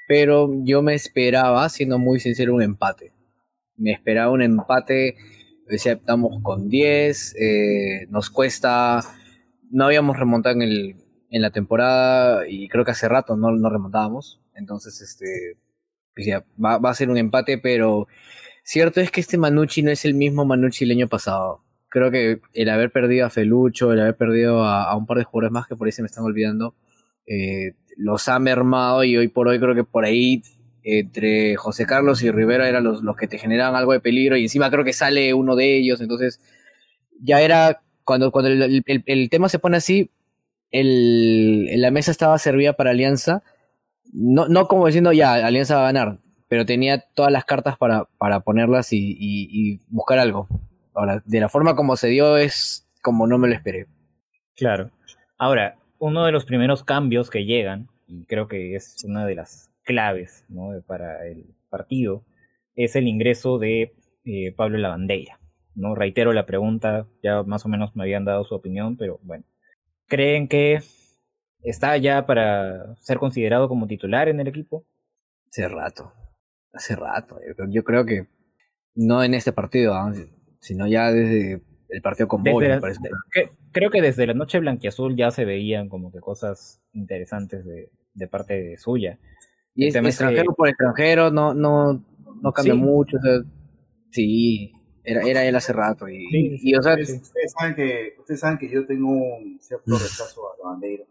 [0.08, 3.14] pero yo me esperaba, siendo muy sincero, un empate.
[3.78, 5.16] Me esperaba un empate,
[5.68, 9.02] decía, estamos con 10, eh, nos cuesta,
[9.72, 10.96] no habíamos remontado en, el,
[11.30, 15.58] en la temporada y creo que hace rato no, no remontábamos, entonces este,
[16.16, 18.08] decía, va, va a ser un empate, pero
[18.64, 22.42] cierto es que este Manucci no es el mismo Manucci el año pasado creo que
[22.54, 25.76] el haber perdido a Felucho, el haber perdido a, un par de jugadores más que
[25.76, 26.74] por ahí se me están olvidando,
[27.28, 30.42] eh, los ha mermado y hoy por hoy creo que por ahí
[30.82, 34.42] entre José Carlos y Rivera eran los, los que te generaban algo de peligro y
[34.42, 36.42] encima creo que sale uno de ellos, entonces
[37.22, 40.10] ya era, cuando, cuando el, tema se pone así,
[40.72, 43.44] el, la mesa estaba servida para Alianza,
[44.12, 48.06] no, no como diciendo ya, Alianza va a ganar, pero tenía todas las cartas para,
[48.18, 50.48] para ponerlas y, buscar algo.
[50.94, 53.88] Ahora, de la forma como se dio es como no me lo esperé.
[54.56, 54.92] Claro.
[55.38, 59.72] Ahora, uno de los primeros cambios que llegan, y creo que es una de las
[59.84, 60.70] claves ¿no?
[60.86, 62.24] para el partido,
[62.76, 63.94] es el ingreso de
[64.26, 65.40] eh, Pablo Lavandeira.
[65.76, 65.96] ¿no?
[65.96, 69.44] Reitero la pregunta, ya más o menos me habían dado su opinión, pero bueno.
[70.08, 70.82] ¿Creen que
[71.62, 74.86] está ya para ser considerado como titular en el equipo?
[75.50, 76.14] Hace rato,
[76.74, 77.40] hace rato.
[77.70, 78.28] Yo creo que
[78.96, 79.96] no en este partido.
[80.64, 82.66] Sino ya desde el partido con Boy,
[83.72, 88.28] creo que desde la noche blanquiazul ya se veían como que cosas interesantes de, de
[88.30, 89.20] parte suya.
[89.76, 92.02] Y es, extranjero por extranjero, no, no,
[92.42, 93.18] no cambia mucho.
[94.10, 94.72] sí,
[95.04, 96.08] era, era él hace rato.
[96.08, 100.42] Y, y, o sea, ustedes, saben que, ustedes saben que yo tengo un cierto rechazo
[100.48, 101.04] a la bandera.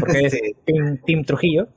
[0.00, 0.40] Porque es
[1.04, 1.68] team, Trujillo.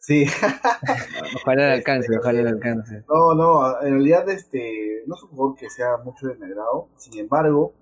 [0.00, 0.24] Sí.
[1.36, 3.04] ojalá le alcance, ojalá le alcance.
[3.06, 6.88] No, no, en realidad este, no es un jugador que sea mucho de mi agrado.
[6.96, 7.74] Sin embargo,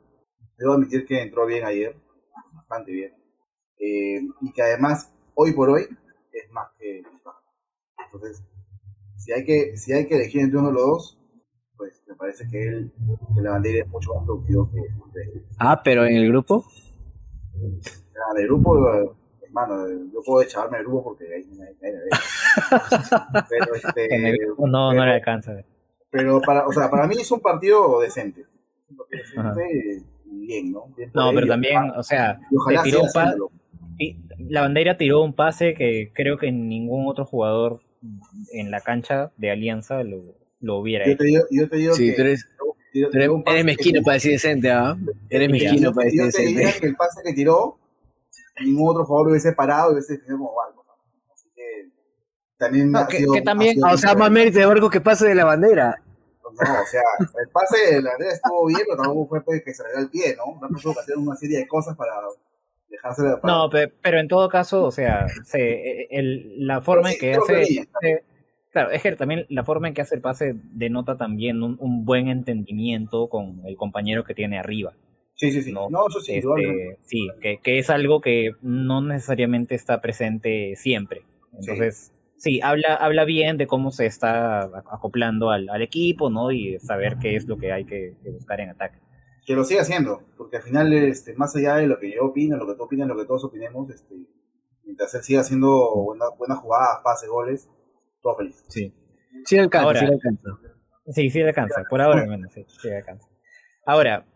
[0.58, 1.96] debo admitir que entró bien ayer,
[2.54, 3.12] bastante bien.
[3.78, 5.82] Eh, y que además, hoy por hoy,
[6.32, 7.02] es más que
[8.04, 8.44] Entonces,
[9.16, 11.18] si hay que, si hay que elegir entre uno de los dos,
[11.76, 12.92] pues me parece que él,
[13.32, 14.80] que la bandera es mucho más productivo que
[15.60, 16.64] Ah, pero en el grupo.
[17.54, 19.16] Ah, en el grupo,
[19.48, 21.66] hermano, yo puedo echarme el grupo porque ahí me,
[23.48, 24.36] Pero este.
[24.58, 25.56] No, no le alcanza.
[26.10, 28.46] Pero para, o sea, para mí es un partido decente.
[28.90, 30.94] Un partido decente bien, ¿no?
[31.14, 32.38] no, pero también, o sea,
[32.82, 33.36] tiró un pase,
[34.38, 37.80] la bandera tiró un pase que creo que ningún otro jugador
[38.52, 40.22] en la cancha de Alianza lo,
[40.60, 41.46] lo hubiera yo te hecho.
[41.50, 42.48] yo te digo sí, que, tú eres,
[43.46, 44.96] eres, mezquino para decir decente, ¿ah?
[45.28, 46.52] Eres mezquino para decir decente.
[46.52, 47.78] Yo te diría que el pase que tiró,
[48.60, 50.84] ningún otro jugador hubiese parado y hubiese definido como Barco.
[51.32, 51.90] Así que
[52.56, 55.44] también no, que, que, también, o sea, más mérito de Barco que pase de la
[55.44, 56.02] bandera.
[56.42, 59.74] No, o sea, el pase de la bandera estuvo bien, pero tampoco fue pues, que
[59.74, 60.58] se le dio el pie, ¿no?
[60.68, 62.12] No tuvo que hacer una serie de cosas para
[62.88, 67.34] dejarse de No, pero, en todo caso, o sea, se, el, la forma en que
[67.34, 67.88] hace...
[68.70, 72.04] Claro, es que también la forma en que hace el pase denota también un, un
[72.04, 74.92] buen entendimiento con el compañero que tiene arriba.
[75.38, 75.72] Sí, sí, sí.
[75.72, 81.22] No, eso sí, este, sí que, que, es algo que no necesariamente está presente siempre.
[81.52, 86.50] Entonces, sí, habla, habla bien de cómo se está acoplando al, al, equipo, ¿no?
[86.50, 88.98] Y saber qué es lo que hay que, buscar en ataque.
[89.46, 92.56] Que lo siga haciendo, porque al final, este, más allá de lo que yo opino,
[92.56, 94.16] lo que tú opinas, lo que todos opinemos, este,
[94.82, 95.68] mientras él siga haciendo
[96.04, 97.70] buenas buena jugadas, pases, goles,
[98.20, 98.64] todo feliz.
[98.68, 98.92] Sí.
[99.44, 100.50] Sí alcanza, sí alcanza.
[101.06, 103.28] Sí, sí alcanza, por ahora menos, sí, sí alcanza.
[103.86, 104.26] Ahora,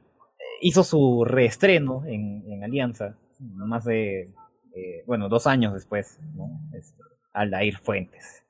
[0.63, 4.31] hizo su reestreno en, Alianza, más de,
[4.75, 6.49] eh, bueno, dos años después, ¿no?
[6.73, 8.45] Este, Aldair Fuentes,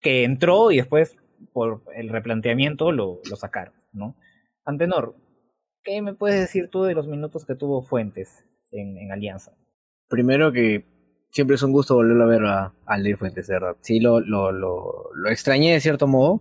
[0.00, 1.16] que entró y después,
[1.52, 4.14] por el replanteamiento, lo, lo sacaron, ¿no?
[4.64, 5.16] Antenor,
[5.82, 9.52] ¿qué me puedes decir tú de los minutos que tuvo Fuentes en, Alianza?
[10.08, 10.84] Primero que
[11.32, 13.76] siempre es un gusto volverlo a ver a, Aldair Fuentes, ¿verdad?
[13.80, 16.40] Sí, lo, lo, lo, lo extrañé de cierto modo.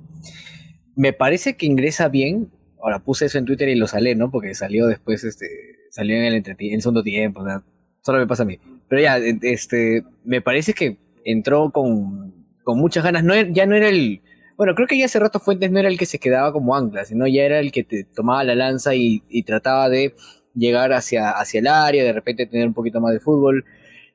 [0.96, 2.52] Me parece que ingresa bien,
[2.86, 4.30] Ahora puse eso en Twitter y lo salé, ¿no?
[4.30, 5.48] Porque salió después, este,
[5.90, 7.64] salió en el, en segundo tiempo, o sea,
[8.04, 8.60] solo me pasa a mí.
[8.88, 13.24] Pero ya, este, me parece que entró con, con muchas ganas.
[13.24, 14.22] No, ya no era el,
[14.56, 17.06] bueno, creo que ya hace rato Fuentes no era el que se quedaba como ancla,
[17.06, 20.14] sino ya era el que te tomaba la lanza y, y trataba de
[20.54, 23.66] llegar hacia, hacia el área, de repente tener un poquito más de fútbol,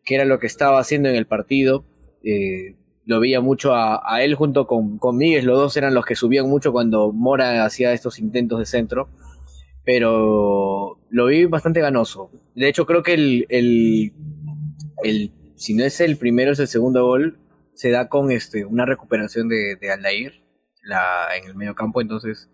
[0.05, 1.85] que era lo que estaba haciendo en el partido.
[2.23, 2.77] Eh,
[3.11, 6.49] lo veía mucho a, él junto con, con Miguel, los dos eran los que subían
[6.49, 9.09] mucho cuando Mora hacía estos intentos de centro,
[9.85, 12.31] pero lo vi bastante ganoso.
[12.55, 14.13] De hecho, creo que el, el,
[15.03, 17.41] el si no es el primero, es el segundo gol,
[17.75, 20.45] se da con este, una recuperación de, de Aldair
[21.37, 22.49] en el medio campo, entonces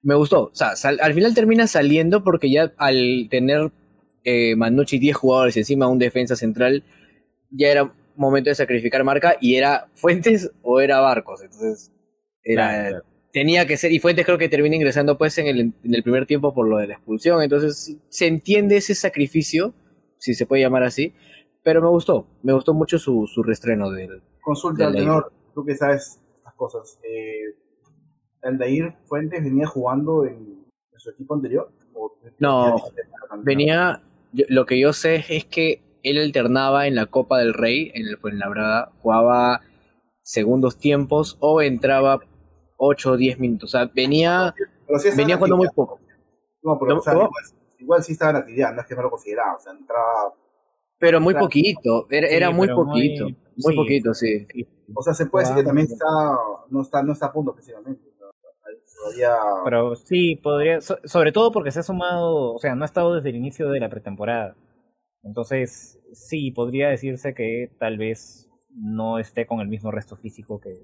[0.00, 0.44] me gustó.
[0.44, 3.72] O sea, al final termina saliendo porque ya al tener
[4.22, 6.84] eh, Manucci 10 jugadores encima un defensa central,
[7.50, 11.42] ya era momento de sacrificar marca y era Fuentes o era Barcos.
[11.42, 11.92] Entonces,
[12.42, 13.02] era,
[13.32, 16.26] tenía que ser, y Fuentes creo que termina ingresando pues en el, en el primer
[16.26, 17.42] tiempo por lo de la expulsión.
[17.42, 19.74] Entonces, se entiende ese sacrificio,
[20.18, 21.14] si se puede llamar así,
[21.62, 24.22] pero me gustó, me gustó mucho su, su restreno del.
[24.40, 26.98] Consulta al tenor, tú que sabes estas cosas.
[27.02, 27.54] Eh,
[28.42, 30.64] ¿Aldair Fuentes venía jugando en,
[30.96, 31.70] su equipo anterior?
[32.38, 32.76] no,
[33.42, 34.02] venía.
[34.32, 38.18] lo que yo sé es que él alternaba en la Copa del Rey, en el
[38.18, 39.62] Fuenlabrada, jugaba
[40.22, 42.20] segundos tiempos o entraba
[42.76, 43.74] 8 o 10 minutos.
[43.74, 44.54] O sea, venía,
[45.16, 46.00] venía cuando muy poco.
[46.62, 47.00] No, pero
[47.78, 50.34] igual, sí estaba en actividad, no es que no lo consideraba, o sea, entraba...
[50.98, 54.46] Pero muy poquito, era, muy poquito, muy, poquito, sí.
[54.92, 56.06] O sea, se puede decir que también está,
[56.70, 58.02] no está, no está a punto precisamente.
[59.64, 63.30] Pero sí, podría, sobre todo porque se ha sumado, o sea, no ha estado desde
[63.30, 64.56] el inicio de la pretemporada.
[65.22, 70.74] Entonces, sí, podría decirse que tal vez no esté con el mismo resto físico que,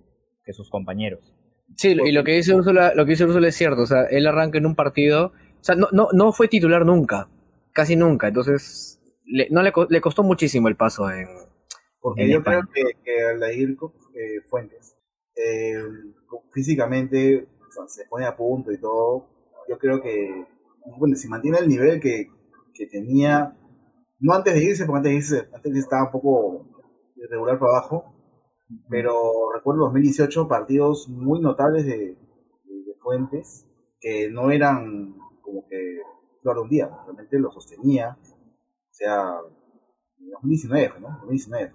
[0.44, 1.34] que sus compañeros.
[1.76, 4.26] Sí, y lo que dice Úrsula, lo que dice Úrsula es cierto, o sea, él
[4.26, 7.28] arranca en un partido, o sea, no, no, no fue titular nunca,
[7.72, 11.26] casi nunca, entonces le, no le, le costó muchísimo el paso en
[12.00, 13.70] Porque yo creo que, que Aldair
[14.14, 14.96] eh, Fuentes,
[15.36, 15.82] eh,
[16.52, 17.48] físicamente
[17.88, 19.26] se pone a punto y todo,
[19.68, 20.44] yo creo que,
[20.98, 22.28] bueno, si mantiene el nivel que,
[22.74, 23.56] que tenía,
[24.24, 26.66] no antes de irse, porque antes de irse, antes estaba un poco
[27.16, 28.14] irregular para abajo,
[28.88, 32.16] pero recuerdo 2018 partidos muy notables de,
[33.02, 33.68] Fuentes
[34.00, 35.98] que no eran como que
[36.40, 39.40] flor de un día, realmente lo sostenía, o sea,
[40.16, 41.08] 2019, ¿no?
[41.20, 41.74] 2019.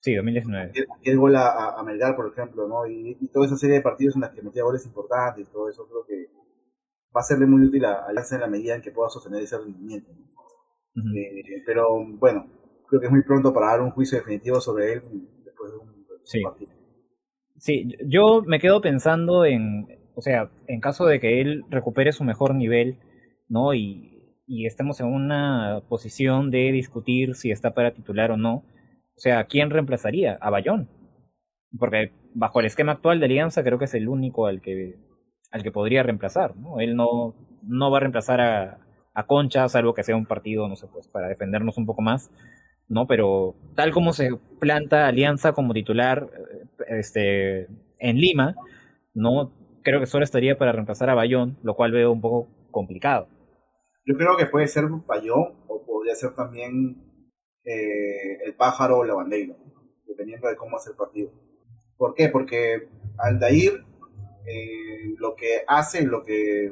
[0.00, 0.72] Sí, 2019.
[1.04, 2.88] El gol a, a, Melgar, por ejemplo, ¿no?
[2.88, 6.04] Y, toda esa serie de partidos en las que metía goles importantes, todo eso creo
[6.04, 6.28] que
[7.16, 9.56] va a serle muy útil a Alianza en la medida en que pueda sostener ese
[9.56, 10.10] rendimiento.
[10.96, 12.46] Eh, pero bueno,
[12.88, 15.02] creo que es muy pronto para dar un juicio definitivo sobre él
[16.24, 16.42] sí.
[17.56, 22.24] Sí, yo me quedo pensando en, o sea, en caso de que él recupere su
[22.24, 22.98] mejor nivel,
[23.48, 23.74] ¿no?
[23.74, 28.64] Y, y estemos en una posición de discutir si está para titular o no.
[29.16, 30.36] O sea, ¿quién reemplazaría?
[30.40, 30.88] A Bayón.
[31.78, 34.96] Porque bajo el esquema actual de Alianza creo que es el único al que,
[35.50, 36.80] al que podría reemplazar, ¿no?
[36.80, 38.83] Él no, no va a reemplazar a,
[39.14, 42.30] a Concha, salvo que sea un partido, no sé, pues para defendernos un poco más.
[42.88, 43.06] ¿no?
[43.06, 48.54] Pero tal como se planta Alianza como titular eh, este, en Lima,
[49.14, 49.52] ¿no?
[49.82, 53.28] Creo que solo estaría para reemplazar a Bayón, lo cual veo un poco complicado.
[54.06, 57.02] Yo creo que puede ser Bayón o podría ser también
[57.64, 59.54] eh, el pájaro o la bandera,
[60.06, 61.30] dependiendo de cómo hace el partido.
[61.96, 62.28] ¿Por qué?
[62.28, 63.84] Porque Aldair
[64.46, 66.70] eh, lo que hace, lo que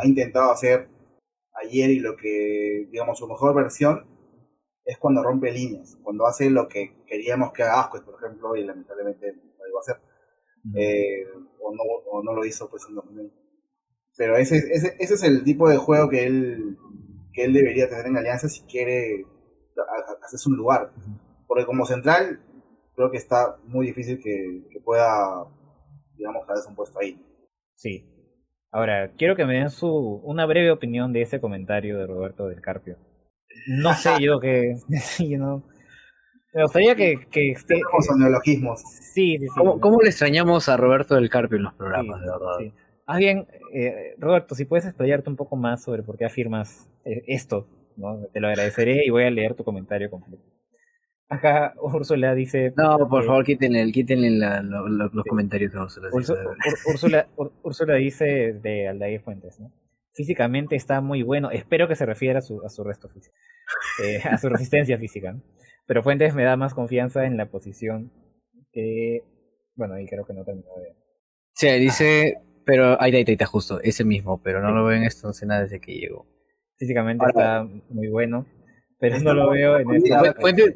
[0.00, 0.88] ha intentado hacer
[1.54, 4.06] ayer y lo que, digamos, su mejor versión
[4.84, 8.64] es cuando rompe líneas, cuando hace lo que queríamos que haga Ascuez, por ejemplo, y
[8.64, 9.96] lamentablemente no lo iba a hacer.
[10.76, 11.24] Eh,
[11.60, 13.34] o, no, o no lo hizo pues en 2020.
[14.16, 16.76] Pero ese, ese, ese es el tipo de juego que él,
[17.32, 19.24] que él debería tener en Alianza si quiere
[20.22, 20.92] hacerse un lugar.
[21.46, 22.40] Porque como central,
[22.94, 25.46] creo que está muy difícil que, que pueda,
[26.16, 27.20] digamos, darse un puesto ahí.
[27.76, 28.11] Sí.
[28.72, 29.88] Ahora, quiero que me den su,
[30.24, 32.96] una breve opinión de ese comentario de Roberto del Carpio.
[33.68, 34.76] No sé yo que.
[35.38, 35.62] no.
[36.54, 37.80] Me gustaría que, que esté.
[38.06, 38.80] Son neologismos.
[38.80, 42.74] Sí, sí, ¿Cómo, ¿Cómo, le extrañamos a Roberto del Carpio en los programas, de verdad?
[43.06, 47.22] Más bien, eh, Roberto, si puedes explayarte un poco más sobre por qué afirmas eh,
[47.26, 48.26] esto, ¿no?
[48.32, 50.42] te lo agradeceré y voy a leer tu comentario completo.
[51.32, 52.74] Acá Úrsula dice.
[52.76, 54.30] No, por favor, quítenle, quítenle
[54.62, 56.08] los comentarios de Úrsula.
[56.86, 57.26] Úrsula,
[57.62, 59.72] Úrsula, dice de Aldair Fuentes, ¿no?
[60.14, 61.50] físicamente está muy bueno.
[61.50, 63.34] Espero que se refiera a su, a su resto físico,
[64.04, 65.34] eh, a su resistencia física.
[65.86, 68.12] Pero Fuentes me da más confianza en la posición
[68.72, 69.22] que.
[69.74, 70.94] Bueno, ahí creo que no terminó de.
[71.54, 72.34] Sí, dice.
[72.64, 75.62] Pero ahí, ahí, está justo, ese mismo, pero no lo veo en no sé nada
[75.62, 76.26] desde que llegó.
[76.76, 78.46] Físicamente está muy bueno,
[79.00, 80.34] pero no lo veo en esta.
[80.34, 80.72] Fuentes,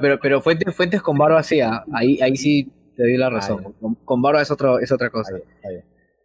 [0.00, 3.74] pero, pero Fuentes, Fuentes con barba sí, ah, ahí, ahí sí te doy la razón.
[4.04, 5.32] con, barba es, otro, es otra cosa.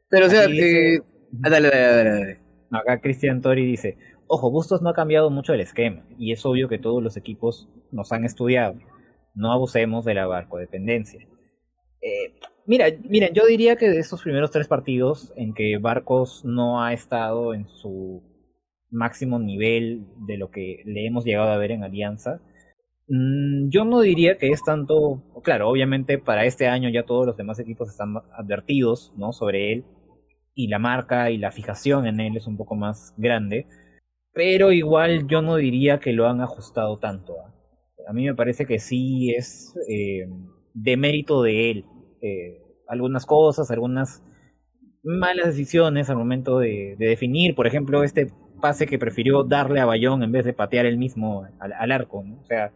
[0.09, 2.09] Pero o sea, eh, dale, dale, dale.
[2.09, 2.39] dale.
[2.71, 6.67] Acá Cristian Tori dice, ojo, Bustos no ha cambiado mucho el esquema y es obvio
[6.67, 8.75] que todos los equipos nos han estudiado.
[9.33, 11.25] No abusemos de la barcodependencia.
[12.01, 12.33] Eh,
[12.65, 16.93] mira, miren, yo diría que de estos primeros tres partidos en que Barcos no ha
[16.93, 18.23] estado en su
[18.89, 22.41] máximo nivel de lo que le hemos llegado a ver en Alianza,
[23.07, 27.59] yo no diría que es tanto, claro, obviamente para este año ya todos los demás
[27.59, 29.31] equipos están advertidos, ¿no?
[29.31, 29.85] Sobre él,
[30.53, 33.67] y la marca y la fijación en él es un poco más grande,
[34.33, 37.35] pero igual yo no diría que lo han ajustado tanto.
[37.39, 37.53] ¿ah?
[38.07, 40.27] A mí me parece que sí es eh,
[40.73, 41.85] de mérito de él.
[42.21, 44.23] Eh, algunas cosas, algunas
[45.03, 48.31] malas decisiones al momento de, definir, por ejemplo, este
[48.61, 52.19] pase que prefirió darle a Bayón en vez de patear él mismo al, arco.
[52.19, 52.71] O sea,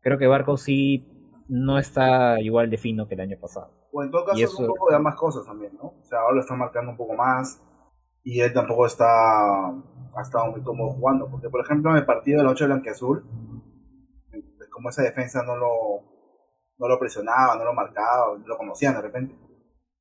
[0.00, 1.06] creo que Barco sí
[1.48, 3.70] no está igual de fino que el año pasado.
[3.92, 5.94] O en todo caso es un poco de ambas cosas también, ¿no?
[6.00, 7.62] O sea, ahora lo está marcando un poco más
[8.22, 9.72] y él tampoco está
[10.14, 11.28] ha estado muy cómodo jugando.
[11.30, 13.24] Porque, por ejemplo, en el partido de la 8 Blanqueazul,
[14.70, 15.68] como esa defensa no lo,
[16.78, 19.34] no lo presionaba, no lo marcaba, no lo conocían de repente.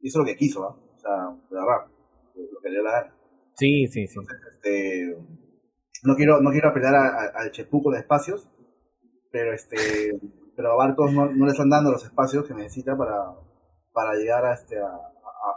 [0.01, 0.75] Hizo lo que quiso, ¿ah?
[0.95, 1.11] O sea,
[1.49, 1.85] de verdad,
[2.35, 3.15] lo que le dio la gana.
[3.55, 4.19] Sí, sí, sí.
[4.51, 5.17] este,
[6.03, 6.95] no quiero, no quiero apelar
[7.35, 8.49] al Chepuco de espacios,
[9.31, 9.77] pero este,
[10.55, 13.33] pero a Barcos no, no, le están dando los espacios que necesita para,
[13.93, 14.89] para llegar a, este, a,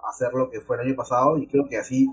[0.08, 2.08] hacer lo que fue el año pasado y creo que así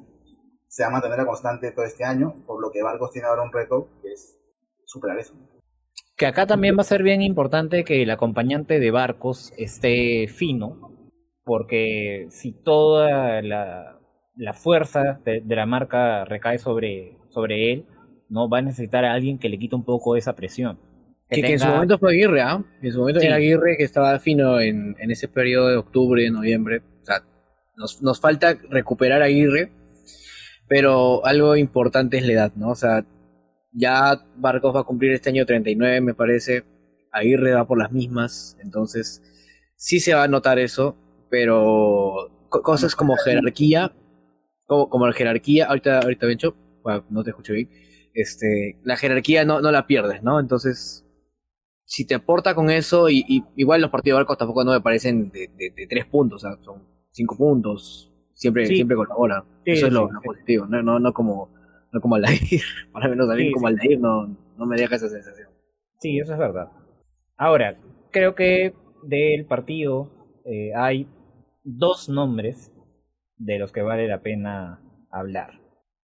[0.68, 3.44] se va a mantener a constante todo este año, por lo que Barcos tiene ahora
[3.44, 4.38] un reto que es
[4.86, 5.34] superar eso.
[6.16, 10.92] Que acá también va a ser bien importante que el acompañante de Barcos esté fino,
[11.44, 14.00] porque si toda la,
[14.40, 17.86] la fuerza de, la marca recae sobre, sobre él,
[18.30, 20.80] no va a necesitar a alguien que le quite un poco esa presión.
[21.30, 22.64] Que, en su momento fue Aguirre, ¿ah?
[22.82, 26.82] En su momento era Aguirre que estaba fino en, en ese periodo de octubre, noviembre.
[27.02, 27.24] O sea,
[27.78, 29.72] nos, nos falta recuperar a Aguirre,
[30.68, 32.70] pero algo importante es la edad, ¿no?
[32.70, 33.06] O sea,
[33.72, 36.64] ya Barcos va a cumplir este año 39, me parece.
[37.12, 39.22] Aguirre va por las mismas, entonces
[39.76, 40.96] sí se va a notar eso,
[41.30, 43.94] pero cosas como jerarquía,
[44.66, 46.56] como, como la jerarquía, ahorita, ahorita Bencho,
[47.10, 47.70] no te escucho bien,
[48.14, 50.40] este, la jerarquía no, no la pierdes, ¿no?
[50.40, 51.06] Entonces,
[51.90, 55.32] si te aporta con eso, y, igual los partidos de barcos tampoco no me parecen
[55.32, 59.44] de, de, tres puntos, o sea, son cinco puntos, siempre, siempre colabora.
[59.66, 61.50] eso es lo, positivo, no, no, no como,
[61.92, 62.62] no como Aldair,
[62.94, 65.50] para menos a mí como Aldair no, no me deja esa sensación.
[65.98, 66.70] Sí, eso es verdad.
[67.38, 67.80] Ahora,
[68.12, 70.12] creo que del partido
[70.46, 71.08] eh, hay
[71.64, 72.72] dos nombres
[73.38, 74.80] de los que vale la pena
[75.10, 75.60] hablar.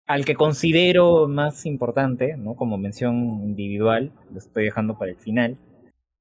[0.08, 2.56] Al que considero más importante, ¿no?
[2.58, 3.16] como mención
[3.46, 5.58] individual, lo estoy dejando para el final.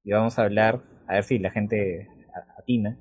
[0.09, 2.09] Y vamos a hablar, a ver si la gente
[2.59, 2.99] atina,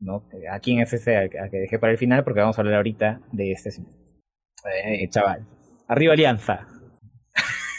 [0.00, 0.28] ¿no?
[0.50, 2.24] ¿A quién es ese al que dejé para el final?
[2.24, 5.46] Porque vamos a hablar ahorita de este eh, chaval.
[5.86, 6.66] Arriba Alianza.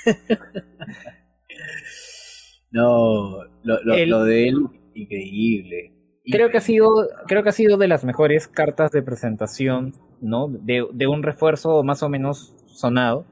[2.71, 4.55] no, lo de él,
[4.93, 5.91] increíble.
[6.23, 10.47] Creo que ha sido, creo que ha sido de las mejores cartas de presentación, ¿no?
[10.47, 13.25] De, de un refuerzo más o menos sonado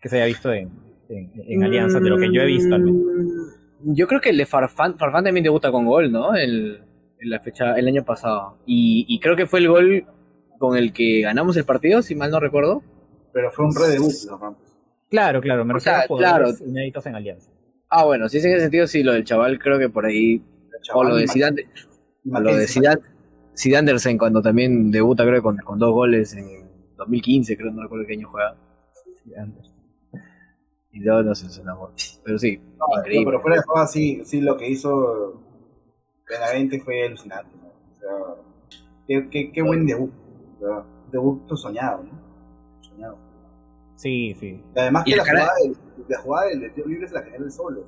[0.00, 0.70] que se haya visto en,
[1.08, 3.25] en, Alianza, de lo que yo he visto al menos.
[3.88, 6.34] Yo creo que el de Farfán, Farfán también debuta con gol, ¿no?
[6.34, 6.82] El,
[7.20, 8.58] en la fecha, el año pasado.
[8.66, 10.06] Y, y creo que fue el gol
[10.58, 12.82] con el que ganamos el partido, si mal no recuerdo.
[13.32, 14.58] Pero fue un redebut, ¿no?
[15.08, 16.48] Claro, claro, me refiero a claro.
[16.66, 17.50] inéditos en Alianza.
[17.88, 20.42] Ah, bueno, sí, en ese sentido, sí, lo del chaval creo que por ahí.
[20.92, 21.68] o lo de Zidane,
[22.24, 23.00] lo de Zidane,
[23.76, 26.46] Andersen cuando también debuta creo con, con dos goles en
[26.96, 28.56] 2015, creo, no recuerdo qué año juega.
[30.96, 31.92] Y luego no sé, se enamoró.
[32.24, 32.58] Pero sí,
[32.98, 33.26] increíble.
[33.26, 35.42] pero fuera de juego, sí, sí, lo que hizo
[36.26, 37.50] Benavente fue alucinante.
[37.54, 38.08] O sea,
[39.06, 40.10] qué, qué, qué buen debut.
[41.12, 42.18] debut soñado, ¿no?
[42.80, 43.18] Soñado.
[43.96, 44.62] Sí, sí.
[44.74, 45.76] Y además que la, jugada del,
[46.08, 47.84] la jugada del tiro libre es la general de solo.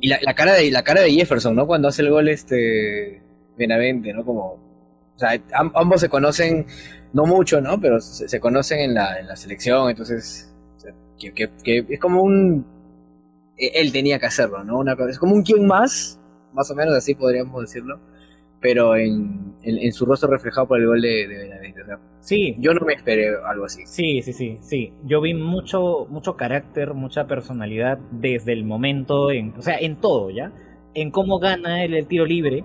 [0.00, 1.66] Y la, la, cara de la cara de Jefferson, ¿no?
[1.66, 3.20] Cuando hace el gol este
[3.56, 4.24] Benavente, ¿no?
[4.24, 4.70] Como
[5.16, 5.38] o sea,
[5.74, 6.66] ambos se conocen
[7.12, 7.80] no mucho, ¿no?
[7.80, 10.49] Pero se, conocen en la, en la selección, entonces
[11.20, 12.64] que, que, es como un
[13.56, 14.78] e, él tenía que hacerlo, ¿no?
[14.78, 16.18] Una es como un quién más,
[16.52, 18.00] más o menos así podríamos decirlo,
[18.60, 21.82] pero en, en, su rostro reflejado por el gol de, de Benavente.
[21.82, 22.56] O sea, sí.
[22.58, 23.82] Yo no me esperé algo así.
[23.86, 24.92] Sí, sí, sí, sí.
[25.04, 30.30] Yo vi mucho, mucho carácter, mucha personalidad desde el momento, en, o sea, en todo,
[30.30, 30.52] ¿ya?
[30.94, 32.64] En cómo gana él el tiro libre,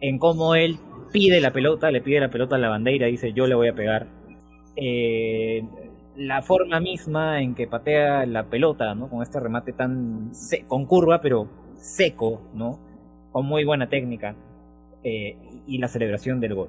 [0.00, 0.78] en cómo él
[1.12, 3.74] pide la pelota, le pide la pelota a la bandera, dice yo le voy a
[3.74, 4.08] pegar.
[4.76, 5.62] Eh,
[6.16, 9.08] la forma misma en que patea la pelota, ¿no?
[9.08, 10.32] Con este remate tan
[10.66, 12.78] con curva, pero seco, ¿no?
[13.32, 14.34] Con muy buena técnica.
[15.08, 15.36] Eh,
[15.66, 16.68] y la celebración del gol.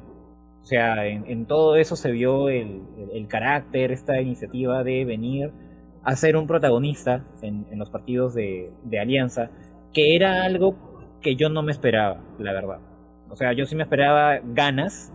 [0.61, 2.81] O sea, en, todo eso se vio el,
[3.27, 5.51] carácter, esta iniciativa de venir
[6.03, 8.69] a ser un protagonista en, los partidos de,
[8.99, 9.49] Alianza,
[9.93, 10.75] que era algo
[11.21, 12.79] que yo no me esperaba, la verdad.
[13.29, 15.13] O sea, yo sí me esperaba ganas,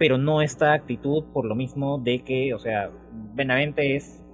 [0.00, 2.90] pero no esta actitud por lo mismo de que, o sea,
[3.34, 4.24] Benavente es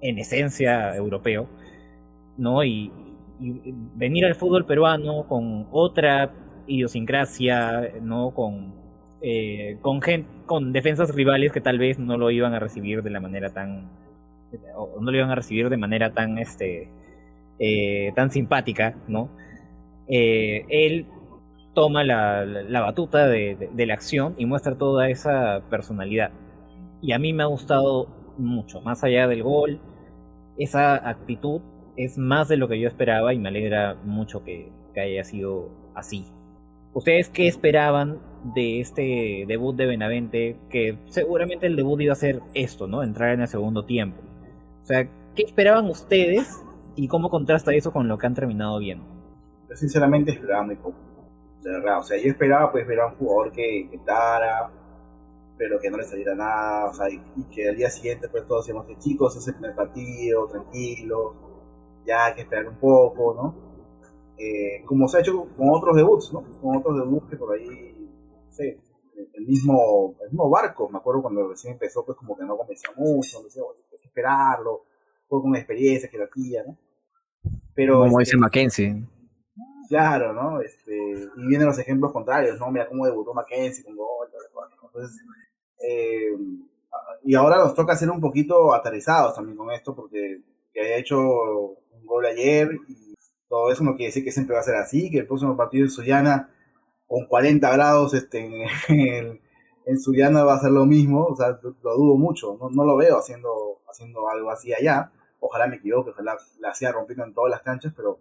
[0.00, 1.46] en esencia europeo,
[2.36, 2.64] ¿no?
[2.64, 2.90] y
[3.38, 6.32] venir al fútbol peruano con otra
[6.66, 8.32] idiosincrasia, ¿no?
[8.32, 8.74] Con,
[9.22, 10.00] eh, con,
[10.46, 13.88] con defensas rivales que tal vez no lo iban a recibir de la manera tan.
[14.74, 16.88] O no lo iban a recibir de manera tan, este,
[17.60, 19.28] eh, tan simpática, ¿no?
[20.08, 21.06] Eh, él
[21.74, 26.30] toma la, batuta de, la acción y muestra toda esa personalidad.
[27.00, 28.08] Y a mí me ha gustado
[28.38, 29.80] mucho, más allá del gol,
[30.56, 31.60] esa actitud
[31.96, 35.70] es más de lo que yo esperaba y me alegra mucho que, que haya sido
[35.94, 36.24] así.
[36.92, 38.20] ¿Ustedes qué esperaban
[38.54, 40.56] de este debut de Benavente?
[40.70, 43.02] Que seguramente el debut iba a ser esto, ¿no?
[43.02, 44.22] Entrar en el segundo tiempo.
[44.82, 46.62] O sea, ¿qué esperaban ustedes
[46.94, 49.14] y cómo contrasta eso con lo que han terminado viendo?
[49.68, 50.94] yo sinceramente esperaba muy poco.
[51.64, 54.70] De verdad, o sea, yo esperaba pues ver a un jugador que intentara,
[55.56, 58.66] pero que no le saliera nada, o sea, y, que al día siguiente pues todos
[58.66, 61.34] decíamos que chicos, es el primer partido, tranquilo,
[62.04, 63.54] ya hay que esperar un poco, ¿no?
[64.36, 66.44] Eh, como se ha hecho con otros debuts, ¿no?
[66.60, 68.10] Con otros debuts que por ahí,
[68.46, 68.78] no sé,
[69.32, 72.90] el mismo, el mismo barco, me acuerdo cuando recién empezó, pues como que no convencía
[72.94, 74.84] mucho, decía, hay que esperarlo,
[75.26, 76.76] fue con experiencia, jerarquía, ¿no?
[77.74, 79.13] Pero, como dice este, Mackenzie.
[79.88, 80.60] Claro, ¿no?
[80.60, 82.70] Este, y vienen los ejemplos contrarios, ¿no?
[82.70, 84.28] Mira cómo debutó Mackenzie con gol,
[84.82, 85.20] entonces,
[85.80, 86.36] eh,
[87.24, 90.40] y ahora nos toca ser un poquito aterrizados también con esto, porque
[90.72, 93.14] que haya hecho un gol ayer y
[93.48, 95.84] todo eso no quiere decir que siempre va a ser así, que el próximo partido
[95.84, 96.50] en Suyana
[97.06, 102.16] con 40 grados este, en, Suyana va a ser lo mismo, o sea, lo, dudo
[102.16, 106.74] mucho, no, no, lo veo haciendo, haciendo algo así allá, ojalá me equivoque, ojalá la
[106.74, 108.18] siga rompiendo en todas las canchas, pero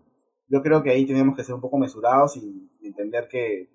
[0.53, 3.69] yo creo que ahí tenemos que ser un poco mesurados y, entender que,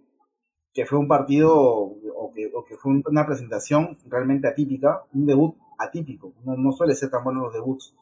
[0.73, 5.57] que, fue un partido o que, o que, fue una presentación realmente atípica, un debut
[5.77, 7.97] atípico, no, no suele ser tan bueno los debuts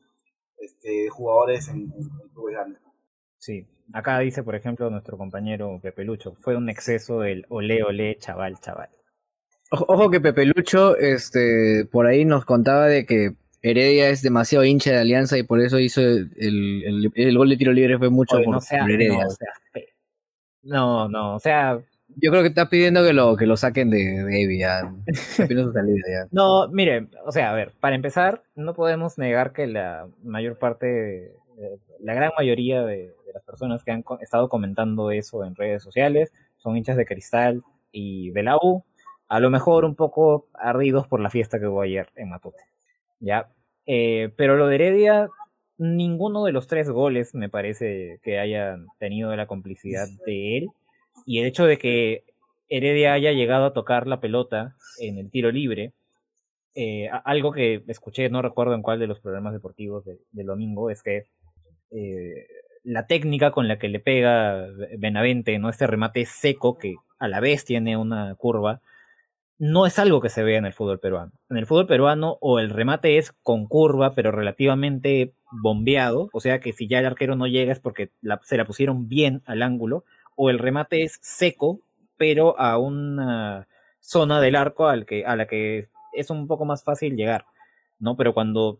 [0.58, 2.82] este, de jugadores en, en clubes grandes.
[3.38, 8.18] Sí, acá dice, por ejemplo, nuestro compañero Pepe Lucho, fue un exceso del ole ole
[8.18, 8.90] chaval chaval.
[9.70, 13.36] Ojo, que Pepe Lucho, este, por ahí nos contaba de que
[13.70, 17.72] Heredia es demasiado hincha de Alianza y por eso hizo el, el, gol de tiro
[17.72, 19.26] libre fue mucho por, Heredia.
[20.62, 21.80] No, no, o sea,
[22.18, 24.92] yo creo que está pidiendo que lo, que lo saquen de Baby ya.
[26.30, 31.34] No, mire, o sea, a ver, para empezar, no podemos negar que la mayor parte,
[32.00, 36.76] la gran mayoría de, las personas que han estado comentando eso en redes sociales son
[36.76, 37.62] hinchas de Cristal
[37.92, 38.82] y de la U,
[39.28, 42.62] a lo mejor un poco ardidos por la fiesta que hubo ayer en Matute.
[43.20, 43.48] ¿ya?
[43.86, 45.28] Eh, pero lo de Heredia,
[45.78, 50.68] ninguno de los tres goles me parece que hayan tenido la complicidad de él.
[51.24, 52.24] Y el hecho de que
[52.68, 55.92] Heredia haya llegado a tocar la pelota en el tiro libre,
[56.74, 61.02] eh, algo que escuché, no recuerdo en cuál de los programas deportivos del domingo, es
[61.02, 61.24] que
[61.90, 62.46] eh,
[62.84, 64.66] la técnica con la que le pega
[64.98, 65.70] Benavente, ¿no?
[65.70, 68.82] Este remate seco que a la vez tiene una curva,
[69.58, 71.32] no es algo que se vea en el fútbol peruano.
[71.48, 76.60] En el fútbol peruano o el remate es con curva, pero relativamente bombeado, o sea
[76.60, 78.10] que si ya el arquero no llega es porque
[78.42, 80.04] se la pusieron bien al ángulo,
[80.34, 81.80] o el remate es seco,
[82.16, 83.68] pero a una
[84.00, 87.46] zona del arco al que, a la que es un poco más fácil llegar,
[87.98, 88.16] ¿no?
[88.16, 88.78] Pero cuando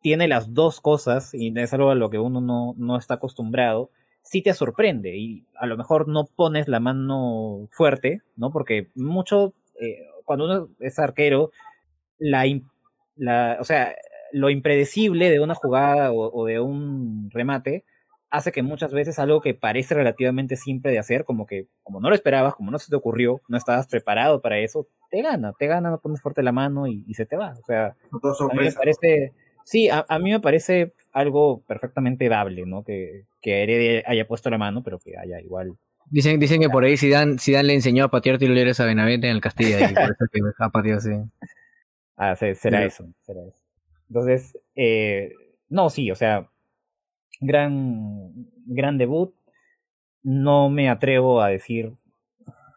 [0.00, 3.90] tiene las dos cosas, y es algo a lo que uno no, no está acostumbrado,
[4.22, 8.50] sí te sorprende y a lo mejor no pones la mano fuerte, ¿no?
[8.50, 11.50] Porque mucho eh, cuando uno es arquero,
[12.18, 12.44] la,
[13.16, 13.94] la, o sea,
[14.32, 17.84] lo impredecible de una jugada o, de un remate
[18.28, 22.08] hace que muchas veces algo que parece relativamente simple de hacer, como que como no
[22.08, 25.66] lo esperabas, como no se te ocurrió, no estabas preparado para eso, te gana, te
[25.68, 27.54] gana, no pones fuerte la mano y, se te va.
[27.58, 29.32] O sea, a mí me parece,
[29.64, 32.82] sí, a, mí me parece algo perfectamente dable, ¿no?
[32.82, 35.76] Que, que Heredia haya puesto la mano, pero que haya igual
[36.08, 39.40] Dicen, dicen que por ahí Zidane, le enseñó a patear tiroleros a Benavente en el
[39.40, 41.10] Castilla y por eso que ha pateado así.
[42.18, 43.60] Ah, será eso, será eso.
[44.08, 45.34] Entonces, eh,
[45.68, 46.48] no, sí, o sea,
[47.40, 48.32] gran,
[48.64, 49.34] gran debut.
[50.22, 51.92] No me atrevo a decir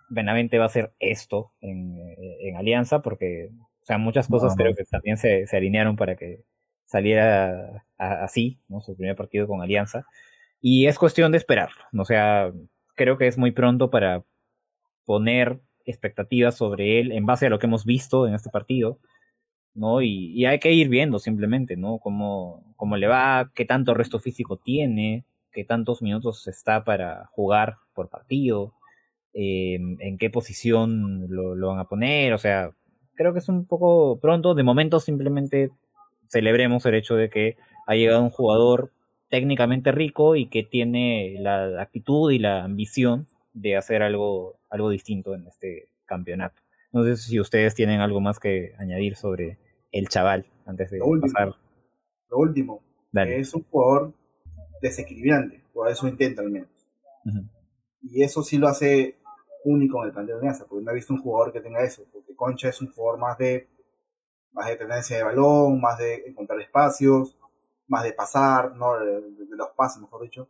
[0.09, 3.49] Benavente va a hacer esto en, en Alianza porque,
[3.82, 6.43] o sea, muchas cosas creo que también se, se alinearon para que
[6.86, 8.82] saliera así, ¿no?
[8.82, 10.05] Su primer partido con Alianza.
[10.59, 11.84] Y es cuestión de esperarlo.
[11.97, 12.51] O sea,
[13.00, 14.26] creo que es muy pronto para
[15.06, 19.00] poner expectativas sobre él en base a lo que hemos visto en este partido,
[19.74, 20.02] ¿no?
[20.02, 22.00] Y, hay que ir viendo simplemente, ¿no?
[22.00, 25.24] Cómo, cómo le va, qué tanto resto físico tiene,
[25.54, 28.74] qué tantos minutos está para jugar por partido,
[29.32, 32.72] em, en qué posición lo, lo, van a poner, o sea,
[33.16, 35.72] creo que es un poco pronto, de momento simplemente
[36.28, 37.56] celebremos el hecho de que
[37.88, 38.91] ha llegado un jugador
[39.30, 45.36] técnicamente rico y que tiene la actitud y la ambición de hacer algo, algo distinto
[45.36, 46.61] en este campeonato.
[46.91, 49.59] No sé si ustedes tienen algo más que añadir sobre
[49.91, 51.55] el chaval antes de lo último, pasar.
[52.30, 54.13] Lo último, es un jugador
[54.82, 56.69] desequilibrante, o eso intenta al menos.
[58.01, 59.17] Y eso sí lo hace
[59.65, 62.03] único en el plantel de Alianza, porque no he visto un jugador que tenga eso,
[62.11, 63.67] porque Concha es un jugador más de
[64.51, 67.38] más de tendencia de balón, más de encontrar espacios,
[67.89, 68.97] más de pasar, ¿no?
[68.97, 70.47] de, los pases, mejor dicho.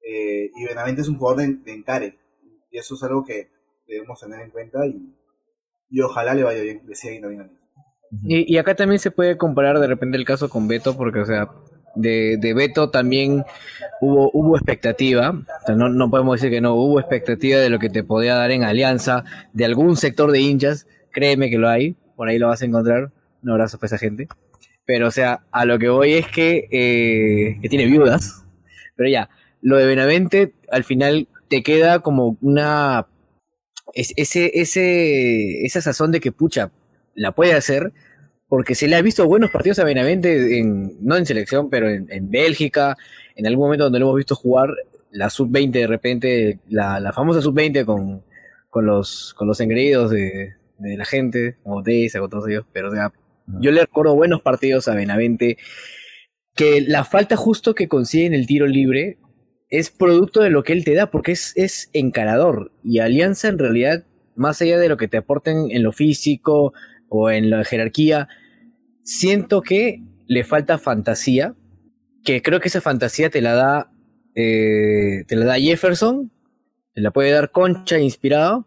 [0.00, 2.18] Eh, y Benavente es un jugador de, encare.
[2.70, 3.50] Y eso es algo que
[3.86, 5.16] debemos tener en cuenta y,
[5.90, 7.50] y ojalá le vaya bien, le siga yendo bien a
[8.24, 11.26] y, y, acá también se puede comparar de repente el caso con Beto, porque, o
[11.26, 11.50] sea,
[11.94, 13.44] De, de Beto también
[14.00, 15.34] hubo, hubo expectativa,
[15.68, 18.64] no, no podemos decir que no, hubo expectativa de lo que te podía dar en
[18.64, 22.66] alianza, de algún sector de hinchas, créeme que lo hay, por ahí lo vas a
[22.66, 23.12] encontrar,
[23.42, 24.28] un abrazo para esa gente.
[24.88, 28.46] Pero o sea, a lo que voy es que, eh, que tiene viudas,
[28.96, 29.28] pero ya,
[29.60, 33.06] lo de Benavente al final te queda como una
[33.92, 36.70] ese, ese, esa sazón de que pucha,
[37.14, 37.92] la puede hacer,
[38.48, 42.30] porque se le ha visto buenos partidos a Benavente, en, no en selección, pero en,
[42.30, 42.96] Bélgica,
[43.36, 44.70] en algún momento donde lo hemos visto jugar
[45.10, 48.22] la sub-20 de repente, la, la famosa sub-20 con,
[48.70, 52.88] con, los, con los engreídos de, de la gente, como Tessa, con todos ellos, pero
[52.88, 53.12] o sea,
[53.60, 55.58] yo le recuerdo buenos partidos a Benavente,
[56.54, 59.18] que la falta justo que consigue en el tiro libre
[59.70, 62.72] es producto de lo que él te da, porque es, es encarador.
[62.82, 66.72] Y Alianza en realidad, más allá de lo que te aporten en lo físico
[67.08, 68.28] o en la jerarquía,
[69.02, 71.54] siento que le falta fantasía,
[72.24, 73.92] que creo que esa fantasía te la da,
[74.34, 76.30] eh, te la da Jefferson,
[76.94, 78.66] te la puede dar Concha inspirado,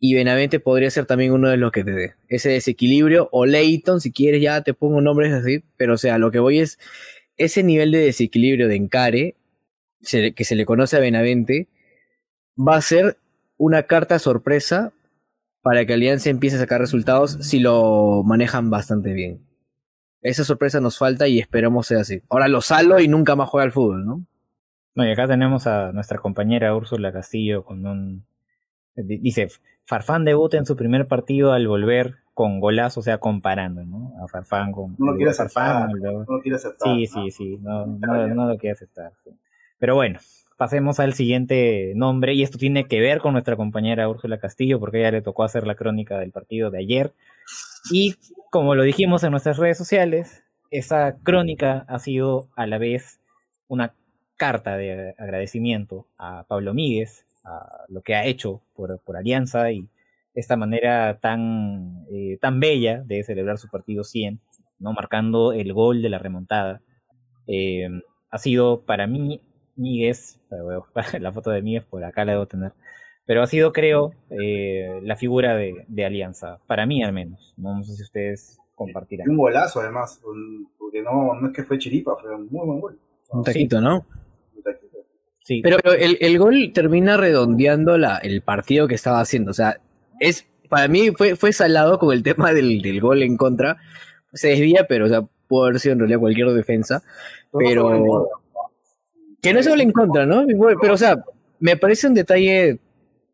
[0.00, 4.00] y Benavente podría ser también uno de los que te dé ese desequilibrio, o Leighton,
[4.00, 6.78] si quieres ya te pongo nombres así, pero o sea, lo que voy es
[7.36, 9.36] ese nivel de desequilibrio de encare
[10.00, 11.68] que se le conoce a Benavente,
[12.56, 13.18] va a ser
[13.58, 14.92] una carta sorpresa
[15.62, 19.40] para que Alianza empiece a sacar resultados si lo manejan bastante bien.
[20.22, 22.22] Esa sorpresa nos falta y esperamos sea así.
[22.30, 24.24] Ahora lo salo y nunca más juega al fútbol, ¿no?
[24.94, 28.24] No, y acá tenemos a nuestra compañera Úrsula Castillo con un...
[29.02, 29.48] Dice,
[29.84, 34.12] Farfán debuta en su primer partido al volver con golazo, o sea, comparando, ¿no?
[34.22, 34.96] A Farfán con...
[34.98, 35.90] No lo quiere aceptar.
[35.92, 36.94] No lo quiere aceptar.
[36.94, 39.12] Sí, sí, sí, no, no, lo quiere aceptar.
[39.78, 40.20] Pero bueno,
[40.56, 45.00] pasemos al siguiente nombre y esto tiene que ver con nuestra compañera Úrsula Castillo porque
[45.00, 47.14] ella le tocó hacer la crónica del partido de ayer
[47.90, 48.16] y
[48.50, 53.20] como lo dijimos en nuestras redes sociales, esa crónica ha sido a la vez
[53.68, 53.94] una
[54.36, 59.88] carta de agradecimiento a Pablo Míguez, a lo que ha hecho por, Alianza y
[60.34, 64.40] esta manera tan, eh, tan bella de celebrar su partido 100,
[64.78, 64.92] ¿no?
[64.92, 66.80] marcando el gol de la remontada.
[67.46, 67.88] Eh,
[68.30, 69.40] ha sido para mí
[69.76, 70.38] Míguez,
[71.20, 72.72] la foto de Míguez por acá la debo tener,
[73.26, 77.54] pero ha sido, creo, eh, la figura de, Alianza, para mí al menos.
[77.56, 79.30] No, sé si ustedes compartirán.
[79.30, 80.20] Un golazo además,
[80.78, 82.98] porque no, no es que fue chiripa, fue un muy buen gol.
[83.30, 84.04] Un taquito, ¿no?
[85.50, 85.62] Sí.
[85.62, 89.50] Pero el, el, gol termina redondeando la, el partido que estaba haciendo.
[89.50, 89.80] O sea,
[90.20, 93.78] es para mí fue, fue salado con el tema del, del gol en contra.
[94.32, 97.02] Se desvía, pero o sea, pudo haber sido en realidad cualquier defensa.
[97.52, 98.28] pero
[99.42, 100.46] que no es gol en contra, ¿no?
[100.80, 101.24] Pero, o sea,
[101.58, 102.78] me parece un detalle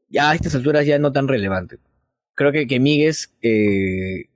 [0.08, 1.76] ya a estas alturas ya no tan relevante.
[2.34, 4.30] Creo que, que Míguez eh,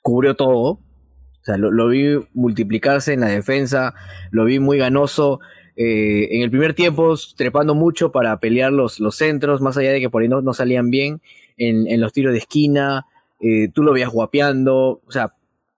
[0.00, 0.70] cubrió todo.
[0.70, 3.94] O sea, lo, vi multiplicarse en la defensa,
[4.30, 5.40] lo vi muy ganoso.
[5.82, 10.00] Eh, en el primer tiempo, trepando mucho para pelear los, los centros, más allá de
[10.00, 11.22] que por ahí no, no salían bien
[11.56, 13.06] en, en, los tiros de esquina.
[13.40, 15.00] Eh, tú lo veías guapeando.
[15.06, 15.34] O sea,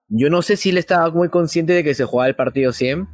[0.09, 3.07] yo no sé si él estaba muy consciente de que se jugaba el partido 100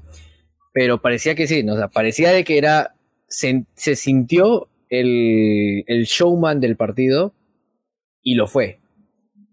[0.79, 1.75] pero parecía que sí, ¿no?
[1.75, 2.95] o sea, parecía de que era,
[3.27, 3.67] se,
[3.97, 7.35] sintió el, el, showman del partido
[8.23, 8.79] y lo fue.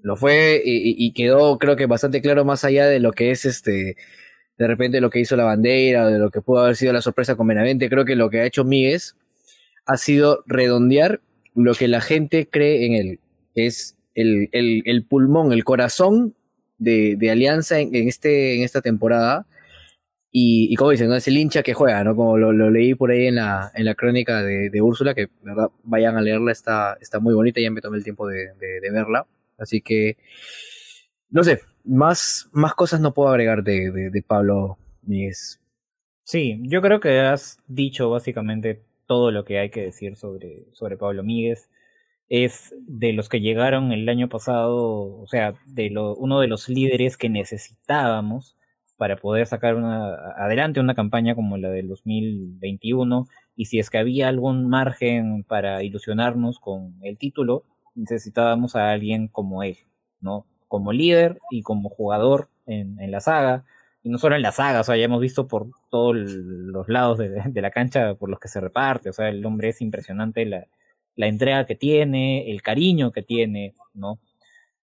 [0.03, 3.95] Lo fue y, quedó creo que bastante claro más allá de lo que es este,
[4.57, 7.35] de repente lo que hizo la bandera, de lo que pudo haber sido la sorpresa
[7.35, 9.15] con Benavente, creo que lo que ha hecho Míguez
[9.85, 11.21] ha sido redondear
[11.53, 13.19] lo que la gente cree en él,
[13.53, 16.35] es el, el, pulmón, el corazón
[16.77, 19.45] de, de Alianza en, este, en esta temporada
[20.37, 21.15] y, como dicen, ¿no?
[21.15, 22.13] es el hincha que juega, ¿no?
[22.13, 25.29] Como lo, leí por ahí en la, en la crónica de, Úrsula, que
[25.83, 29.25] vayan a leerla, está, está muy bonita, ya me tomé el tiempo de, de, verla.
[29.57, 30.17] Así que,
[31.29, 35.61] no sé, más, más cosas no puedo agregar de, de, Pablo Míguez.
[36.23, 40.97] Sí, yo creo que has dicho básicamente todo lo que hay que decir sobre, sobre
[40.97, 41.69] Pablo Míguez.
[42.27, 46.69] Es de los que llegaron el año pasado, o sea, de lo, uno de los
[46.69, 48.57] líderes que necesitábamos
[48.97, 53.97] para poder sacar una, adelante una campaña como la del 2021 y si es que
[53.97, 57.63] había algún margen para ilusionarnos con el título,
[57.93, 59.77] necesitábamos a alguien como él,
[60.19, 60.45] ¿no?
[60.75, 63.63] Como líder y como jugador en, la saga,
[64.03, 67.17] y no solo en la saga, o sea, ya hemos visto por todos los lados
[67.17, 70.67] de, la cancha por los que se reparte, o sea, el hombre es impresionante la,
[71.15, 74.19] entrega que tiene, el cariño que tiene, ¿no?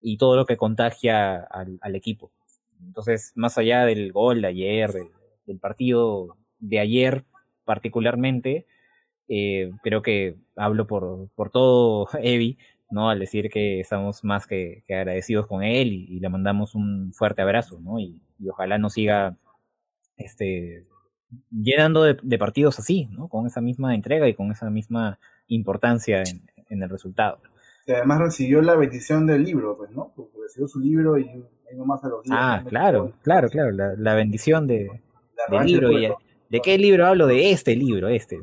[0.01, 2.33] Y todo lo que contagia al, equipo.
[2.81, 4.93] Entonces, más allá del gol de ayer,
[5.45, 7.25] del, partido de ayer
[7.67, 8.65] particularmente,
[9.29, 12.57] eh, creo que hablo por, por todo Evi,
[12.93, 13.11] ¿no?
[13.11, 17.81] Al decir que estamos más que, agradecidos con él y, le mandamos un fuerte abrazo,
[17.81, 17.99] ¿no?
[17.99, 19.37] Y, ojalá nos siga
[20.17, 20.87] este,
[21.51, 23.29] llenando de, partidos así, ¿no?
[23.29, 25.19] Con esa misma entrega y con esa misma
[25.49, 26.23] importancia
[26.69, 27.41] en, el resultado.
[27.85, 30.13] Que además recibió la bendición del libro, pues, ¿no?
[30.15, 31.27] Porque recibió su libro y
[31.75, 32.41] nomás a los libros.
[32.41, 34.89] Ah, claro, claro, claro, la, bendición de,
[35.51, 35.91] del libro.
[36.53, 37.27] ¿De qué libro hablo?
[37.27, 38.39] De este libro, este,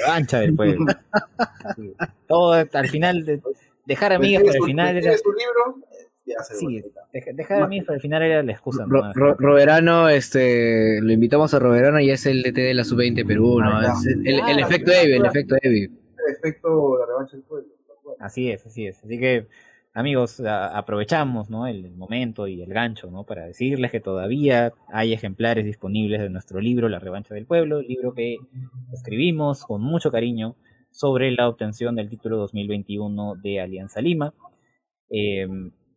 [0.00, 0.86] Revancha del Pueblo.
[2.26, 3.42] Todo al final,
[3.86, 5.16] dejar amigas para el final era...
[5.16, 5.84] su libro?
[6.42, 6.82] sí,
[7.34, 8.86] dejar amigos para el final era la excusa.
[8.88, 13.78] Roberano, este, lo invitamos a Roberano y es el DT de la sub-20 Perú, ¿no?
[13.78, 15.82] Ah, el, el, efecto Evi, el efecto Evi.
[15.82, 17.68] El efecto la revancha del pueblo.
[18.18, 19.04] Así es, así es.
[19.04, 19.46] Así que,
[19.92, 21.66] amigos, aprovechamos ¿no?
[21.66, 23.24] el, momento y el gancho ¿no?
[23.24, 28.14] para decirles que todavía hay ejemplares disponibles de nuestro libro La revancha del pueblo, libro
[28.14, 28.38] que
[28.92, 30.56] escribimos con mucho cariño
[30.94, 34.32] sobre la obtención del título 2021 de Alianza Lima.
[35.10, 35.48] Eh,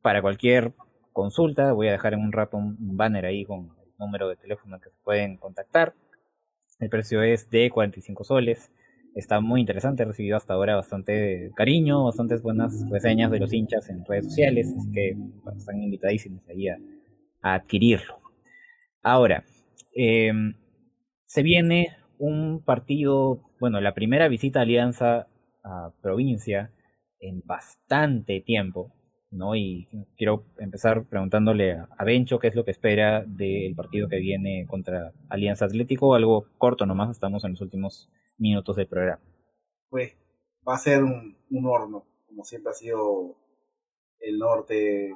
[0.02, 0.74] para cualquier
[1.14, 4.80] consulta, voy a dejar en un rato un, banner ahí con el número de teléfono
[4.80, 5.94] que se pueden contactar.
[6.80, 8.72] El precio es de 45 soles.
[9.14, 13.90] Está muy interesante, he recibido hasta ahora bastante cariño, bastantes buenas reseñas de los hinchas
[13.90, 15.16] en redes sociales, así que
[15.56, 16.78] están invitadísimos ahí a,
[17.42, 18.18] adquirirlo.
[19.04, 19.44] Ahora,
[19.94, 20.56] em,
[21.26, 25.28] se viene un partido, bueno, la primera visita a Alianza
[25.64, 26.72] a provincia
[27.20, 28.94] en bastante tiempo.
[29.32, 29.56] ¿no?
[29.56, 29.88] Y
[30.18, 35.12] quiero empezar preguntándole a Bencho qué es lo que espera del partido que viene contra
[35.30, 39.22] Alianza Atlético, algo corto nomás, estamos en los últimos minutos del programa.
[39.90, 40.14] Pues
[40.68, 41.36] va a ser un,
[41.66, 43.36] horno, como siempre ha sido
[44.20, 45.14] el norte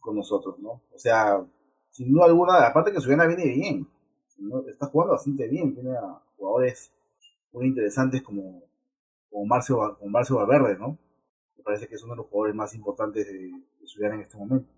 [0.00, 0.82] con nosotros, ¿no?
[0.92, 1.44] O sea,
[1.90, 3.88] sin duda alguna, aparte que Suyana viene bien,
[4.68, 6.92] está jugando bastante bien, tiene a jugadores
[7.52, 8.62] muy interesantes como,
[9.30, 10.98] como Marcio, como Marcio Valverde, ¿no?
[11.58, 14.70] me parece que es uno de los jugadores más importantes de, de en este momento.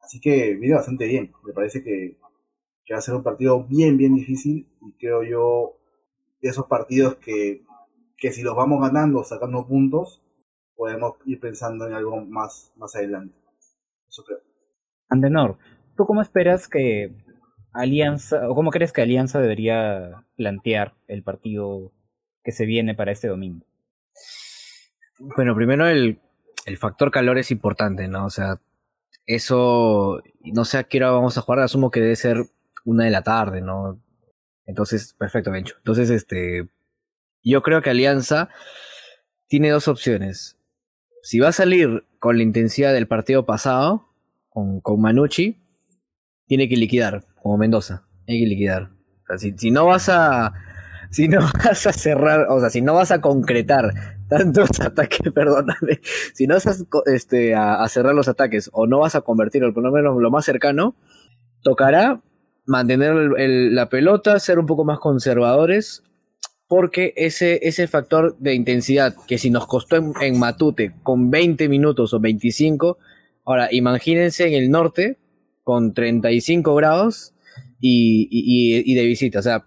[0.00, 1.32] Así que viene bastante bien.
[1.44, 2.18] Me parece que,
[2.92, 5.78] va a ser un partido bien, bien difícil y creo yo
[6.42, 7.64] de esos partidos que,
[8.18, 10.22] que si los vamos ganando, sacando puntos,
[10.76, 13.34] podemos ir pensando en algo más, más adelante.
[14.08, 14.40] Eso creo.
[15.08, 15.56] Andenor,
[15.96, 17.14] ¿tú cómo esperas que
[17.72, 21.92] Alianza, o cómo crees que Alianza debería plantear el partido
[22.44, 23.64] que se viene para este domingo?
[25.18, 26.18] Bueno, primero el,
[26.66, 28.26] el factor calor es importante, ¿no?
[28.26, 28.60] O sea,
[29.26, 32.46] eso, no sé a qué hora vamos a jugar, asumo que debe ser
[32.84, 34.00] una de la tarde, ¿no?
[34.66, 35.76] Entonces, perfecto, Bencho.
[35.78, 36.68] Entonces, este,
[37.42, 38.48] yo creo que Alianza
[39.46, 40.56] tiene dos opciones.
[41.22, 44.08] Si va a salir con la intensidad del partido pasado,
[44.48, 45.56] con, con Manucci,
[46.46, 48.90] tiene que liquidar, como Mendoza, hay que liquidar.
[49.56, 50.52] Si no vas a,
[51.10, 53.92] si no vas a cerrar, o sea, si no vas a concretar
[54.28, 56.00] tantos ataques, perdóname,
[56.34, 56.74] si no vas a,
[57.06, 60.44] este, a, cerrar los ataques o no vas a convertirlo, por lo menos lo más
[60.44, 60.96] cercano,
[61.62, 62.20] tocará
[62.64, 63.14] mantener
[63.72, 66.02] la pelota, ser un poco más conservadores,
[66.68, 72.14] porque ese, ese factor de intensidad que si nos costó en, Matute con 20 minutos
[72.14, 72.98] o 25,
[73.44, 75.18] ahora imagínense en el norte
[75.64, 77.31] con 35 grados
[77.82, 79.66] y, y, y de visita, o sea,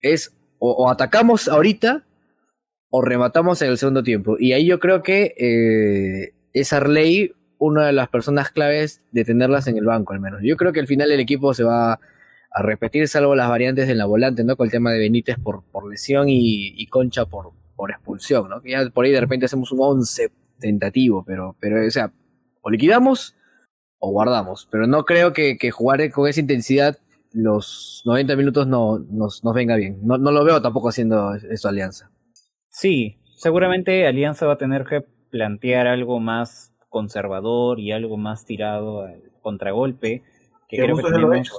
[0.00, 0.34] es
[0.64, 2.04] o, atacamos ahorita
[2.90, 4.36] o rematamos en el segundo tiempo.
[4.38, 9.66] Y ahí yo creo que eh, es Arley una de las personas claves de tenerlas
[9.66, 10.40] en el banco, al menos.
[10.42, 13.98] Yo creo que al final el equipo se va a repetir, salvo las variantes en
[13.98, 14.56] la volante, ¿no?
[14.56, 18.60] Con el tema de Benítez por, por lesión y, Concha por, por expulsión, ¿no?
[18.60, 22.12] Que ya por ahí de repente hacemos un 11 tentativo, pero, pero o sea,
[22.60, 23.36] o liquidamos
[23.98, 24.68] o guardamos.
[24.70, 26.98] Pero no creo que, que jugar con esa intensidad
[27.34, 29.98] los 90 minutos no nos, nos venga bien.
[30.02, 32.10] No, no, lo veo tampoco haciendo eso Alianza.
[32.68, 39.02] Sí, seguramente Alianza va a tener que plantear algo más conservador y algo más tirado
[39.02, 40.22] al contragolpe.
[40.68, 41.50] Que creo que tenemos...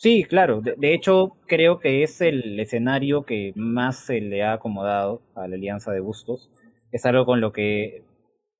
[0.00, 0.62] Sí, claro.
[0.62, 5.56] De, hecho, creo que es el escenario que más se le ha acomodado a la
[5.56, 6.50] Alianza de Bustos.
[6.90, 8.02] Es algo con lo que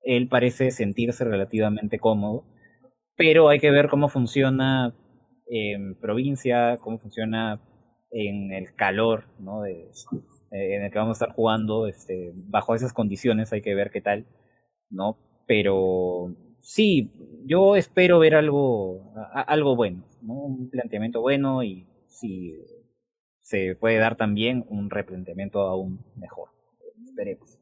[0.02, 2.44] él parece sentirse relativamente cómodo.
[3.16, 4.94] Pero hay que ver cómo funciona
[5.50, 7.60] en provincia, cómo funciona
[8.10, 9.64] en el calor, ¿no?
[9.66, 9.90] Eh,
[10.52, 14.00] en el que vamos a estar jugando, este, bajo esas condiciones hay que ver qué
[14.00, 14.26] tal,
[14.90, 15.18] ¿no?
[15.46, 17.12] Pero sí,
[17.46, 20.34] yo espero ver algo, algo bueno, ¿no?
[20.34, 22.54] Un planteamiento bueno y si
[23.40, 26.50] se puede dar también un replanteamiento aún mejor.
[27.04, 27.58] Esperemos.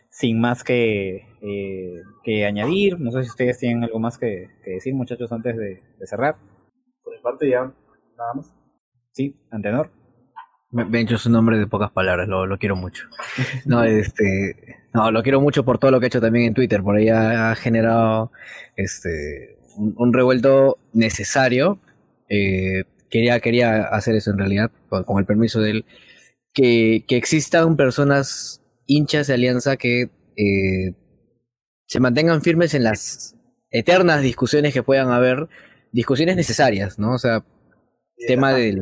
[0.10, 4.94] sin más que, eh, que añadir, no sé si ustedes tienen algo más que, decir,
[4.94, 6.38] muchachos, antes de, cerrar.
[7.04, 7.74] Por mi parte ya,
[8.18, 8.54] nada más.
[9.12, 9.92] Sí, Antenor.
[10.70, 13.08] Bencho es un hombre de pocas palabras, lo, lo, quiero mucho.
[13.66, 14.56] No, este,
[14.94, 17.10] no, lo quiero mucho por todo lo que ha hecho también en Twitter, por ahí
[17.10, 18.32] ha, generado
[18.76, 21.80] este, un, revuelto necesario.
[22.30, 25.86] Eh, quería, quería hacer eso en realidad, con el permiso de él
[26.58, 30.94] que, existan personas hinchas de Alianza que eh,
[31.86, 33.36] se mantengan firmes en las
[33.70, 35.48] eternas discusiones que puedan haber,
[35.92, 37.14] discusiones necesarias, ¿no?
[37.14, 37.44] O sea,
[38.28, 38.82] tema del...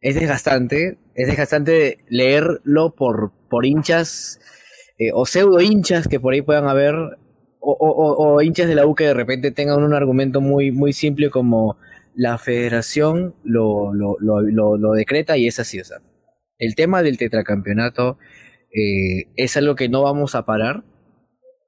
[0.00, 4.40] Es desgastante, es desgastante leerlo por, por hinchas
[4.98, 6.94] eh, o pseudo hinchas que por ahí puedan haber,
[7.60, 11.30] o, o, hinchas de la U que de repente tengan un argumento muy, muy simple
[11.30, 11.76] como
[12.14, 15.98] la federación lo, lo, lo, lo decreta y es así, o sea,
[16.58, 18.18] el tema del tetracampeonato
[18.72, 20.84] eh, es algo que no vamos a parar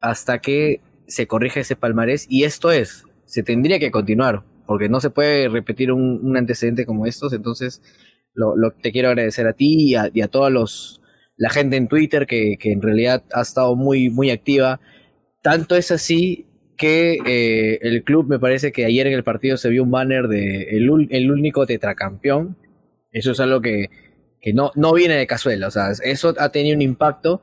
[0.01, 5.01] hasta que se corrija ese palmarés y esto es, se tendría que continuar, porque no
[5.01, 7.83] se puede repetir un, antecedente como estos, entonces
[8.41, 11.01] lo, te quiero agradecer a ti y a, y a todos los,
[11.36, 14.80] la gente en Twitter que, que, en realidad ha estado muy, muy activa.
[15.43, 19.68] Tanto es así que eh, el club me parece que ayer en el partido se
[19.68, 22.57] vio un banner de el, el único tetracampeón.
[23.12, 23.91] Eso es algo que,
[24.41, 27.43] que no, no viene de cazuela, o sea, eso ha tenido un impacto.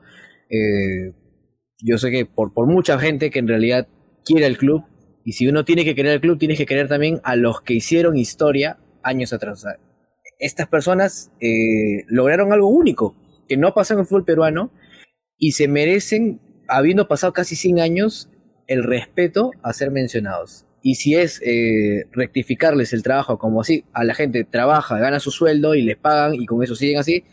[0.50, 1.12] Eh,
[1.80, 3.86] yo sé que por, por mucha gente que en realidad
[4.24, 4.84] quiere el club,
[5.24, 7.74] y si uno tiene que querer el club, tiene que querer también a los que
[7.74, 9.64] hicieron historia años atrás.
[10.38, 13.16] Estas personas eh, lograron algo único,
[13.48, 14.70] que no pasó en el fútbol peruano,
[15.36, 18.30] y se merecen, habiendo pasado casi 100 años,
[18.66, 20.66] el respeto a ser mencionados.
[20.82, 25.30] Y si es eh, rectificarles el trabajo, como así, a la gente trabaja, gana su
[25.30, 27.24] sueldo y les pagan y con eso siguen así,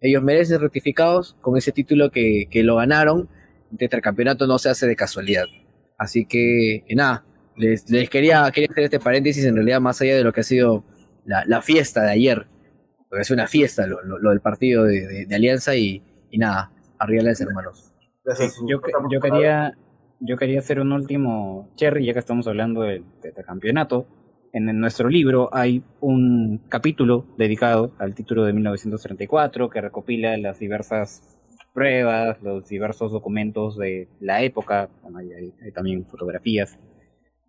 [0.00, 3.28] ellos merecen rectificados con ese título que, que lo ganaron.
[3.76, 5.46] El campeonato no se hace de casualidad.
[5.96, 7.24] Así que, nada,
[7.56, 10.84] les, quería, quería hacer este paréntesis en realidad más allá de lo que ha sido
[11.24, 12.46] la fiesta de ayer.
[13.12, 17.24] Porque es una fiesta lo, lo, del partido de, de, Alianza y, y nada, arriba
[17.24, 17.92] las hermanos.
[18.66, 19.76] yo, yo quería
[20.18, 23.04] yo quería hacer un último cherry, ya que estamos hablando del
[23.44, 24.06] campeonato.
[24.54, 31.38] En, nuestro libro hay un capítulo dedicado al título de 1934 que recopila las diversas
[31.74, 34.88] pruebas, los diversos documentos de la época.
[35.14, 36.78] hay, también fotografías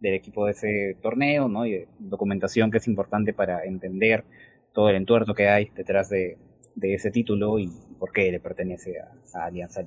[0.01, 1.65] del equipo de ese torneo, ¿no?
[1.65, 4.25] Y documentación que es importante para entender
[4.73, 6.37] todo el entuerto que hay detrás de,
[6.81, 7.69] ese título y
[7.99, 9.83] por qué le pertenece a, a Alianza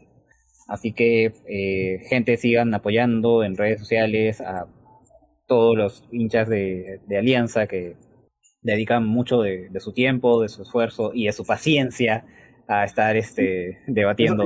[0.69, 4.67] Así que, eh, gente, sigan apoyando en redes sociales a
[5.47, 7.97] todos los hinchas de, Alianza que
[8.63, 12.25] dedican mucho de, su tiempo, de su esfuerzo y de su paciencia
[12.67, 14.43] a estar este debatiendo.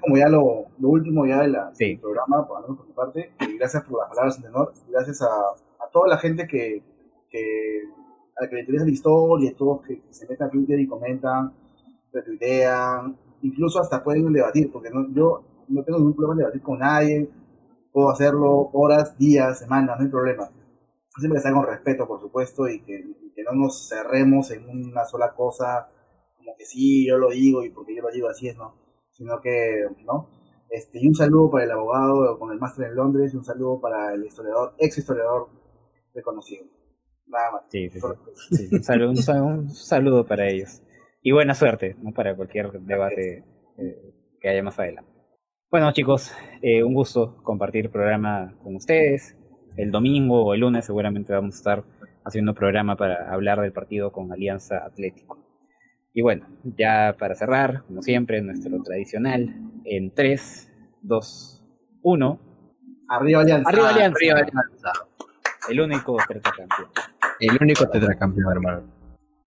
[0.00, 4.08] Como ya lo, último ya del programa, por, por mi parte, y gracias por las
[4.08, 5.28] palabras de honor, gracias a,
[5.92, 6.82] toda la gente que,
[7.30, 7.82] que
[8.40, 11.52] a la que le interesa la historia, todos que se metan a Twitter y comentan,
[12.12, 16.78] retuitean, incluso hasta pueden debatir, porque no, yo no tengo ningún problema en debatir con
[16.78, 17.30] nadie,
[17.92, 20.50] puedo hacerlo horas, días, semanas, no hay problema.
[21.16, 25.04] Siempre que sea con respeto, por supuesto, y que, que, no nos cerremos en una
[25.04, 25.88] sola cosa,
[26.36, 28.74] como que sí, yo lo digo y porque yo lo digo así es, ¿no?
[29.10, 30.30] Sino que, ¿no?
[30.70, 33.80] Este, y un saludo para el abogado con el máster en Londres, y un saludo
[33.80, 35.48] para el historiador, ex historiador
[36.14, 36.79] reconocido.
[37.30, 37.62] Nada más.
[37.68, 38.00] Sí, sí,
[38.50, 38.68] sí.
[38.74, 40.82] un, saludo, un, saludo, para ellos.
[41.22, 42.12] Y buena suerte, ¿no?
[42.12, 43.44] Para cualquier debate
[43.78, 45.10] eh, que haya más adelante.
[45.70, 49.36] Bueno chicos, eh, un gusto compartir el programa con ustedes.
[49.76, 51.84] El domingo o el lunes seguramente vamos a estar
[52.24, 55.38] haciendo programa para hablar del partido con Alianza Atlético.
[56.12, 59.54] Y bueno, ya para cerrar, como siempre, nuestro tradicional,
[59.84, 60.72] en 3,
[61.02, 61.64] 2,
[62.02, 62.40] 1.
[63.08, 63.70] Arriba Alianza.
[63.70, 64.16] Arriba Alianza.
[64.16, 64.92] Arriba Alianza.
[65.68, 66.16] El único.
[67.40, 68.99] El único tetracampeón, hermano.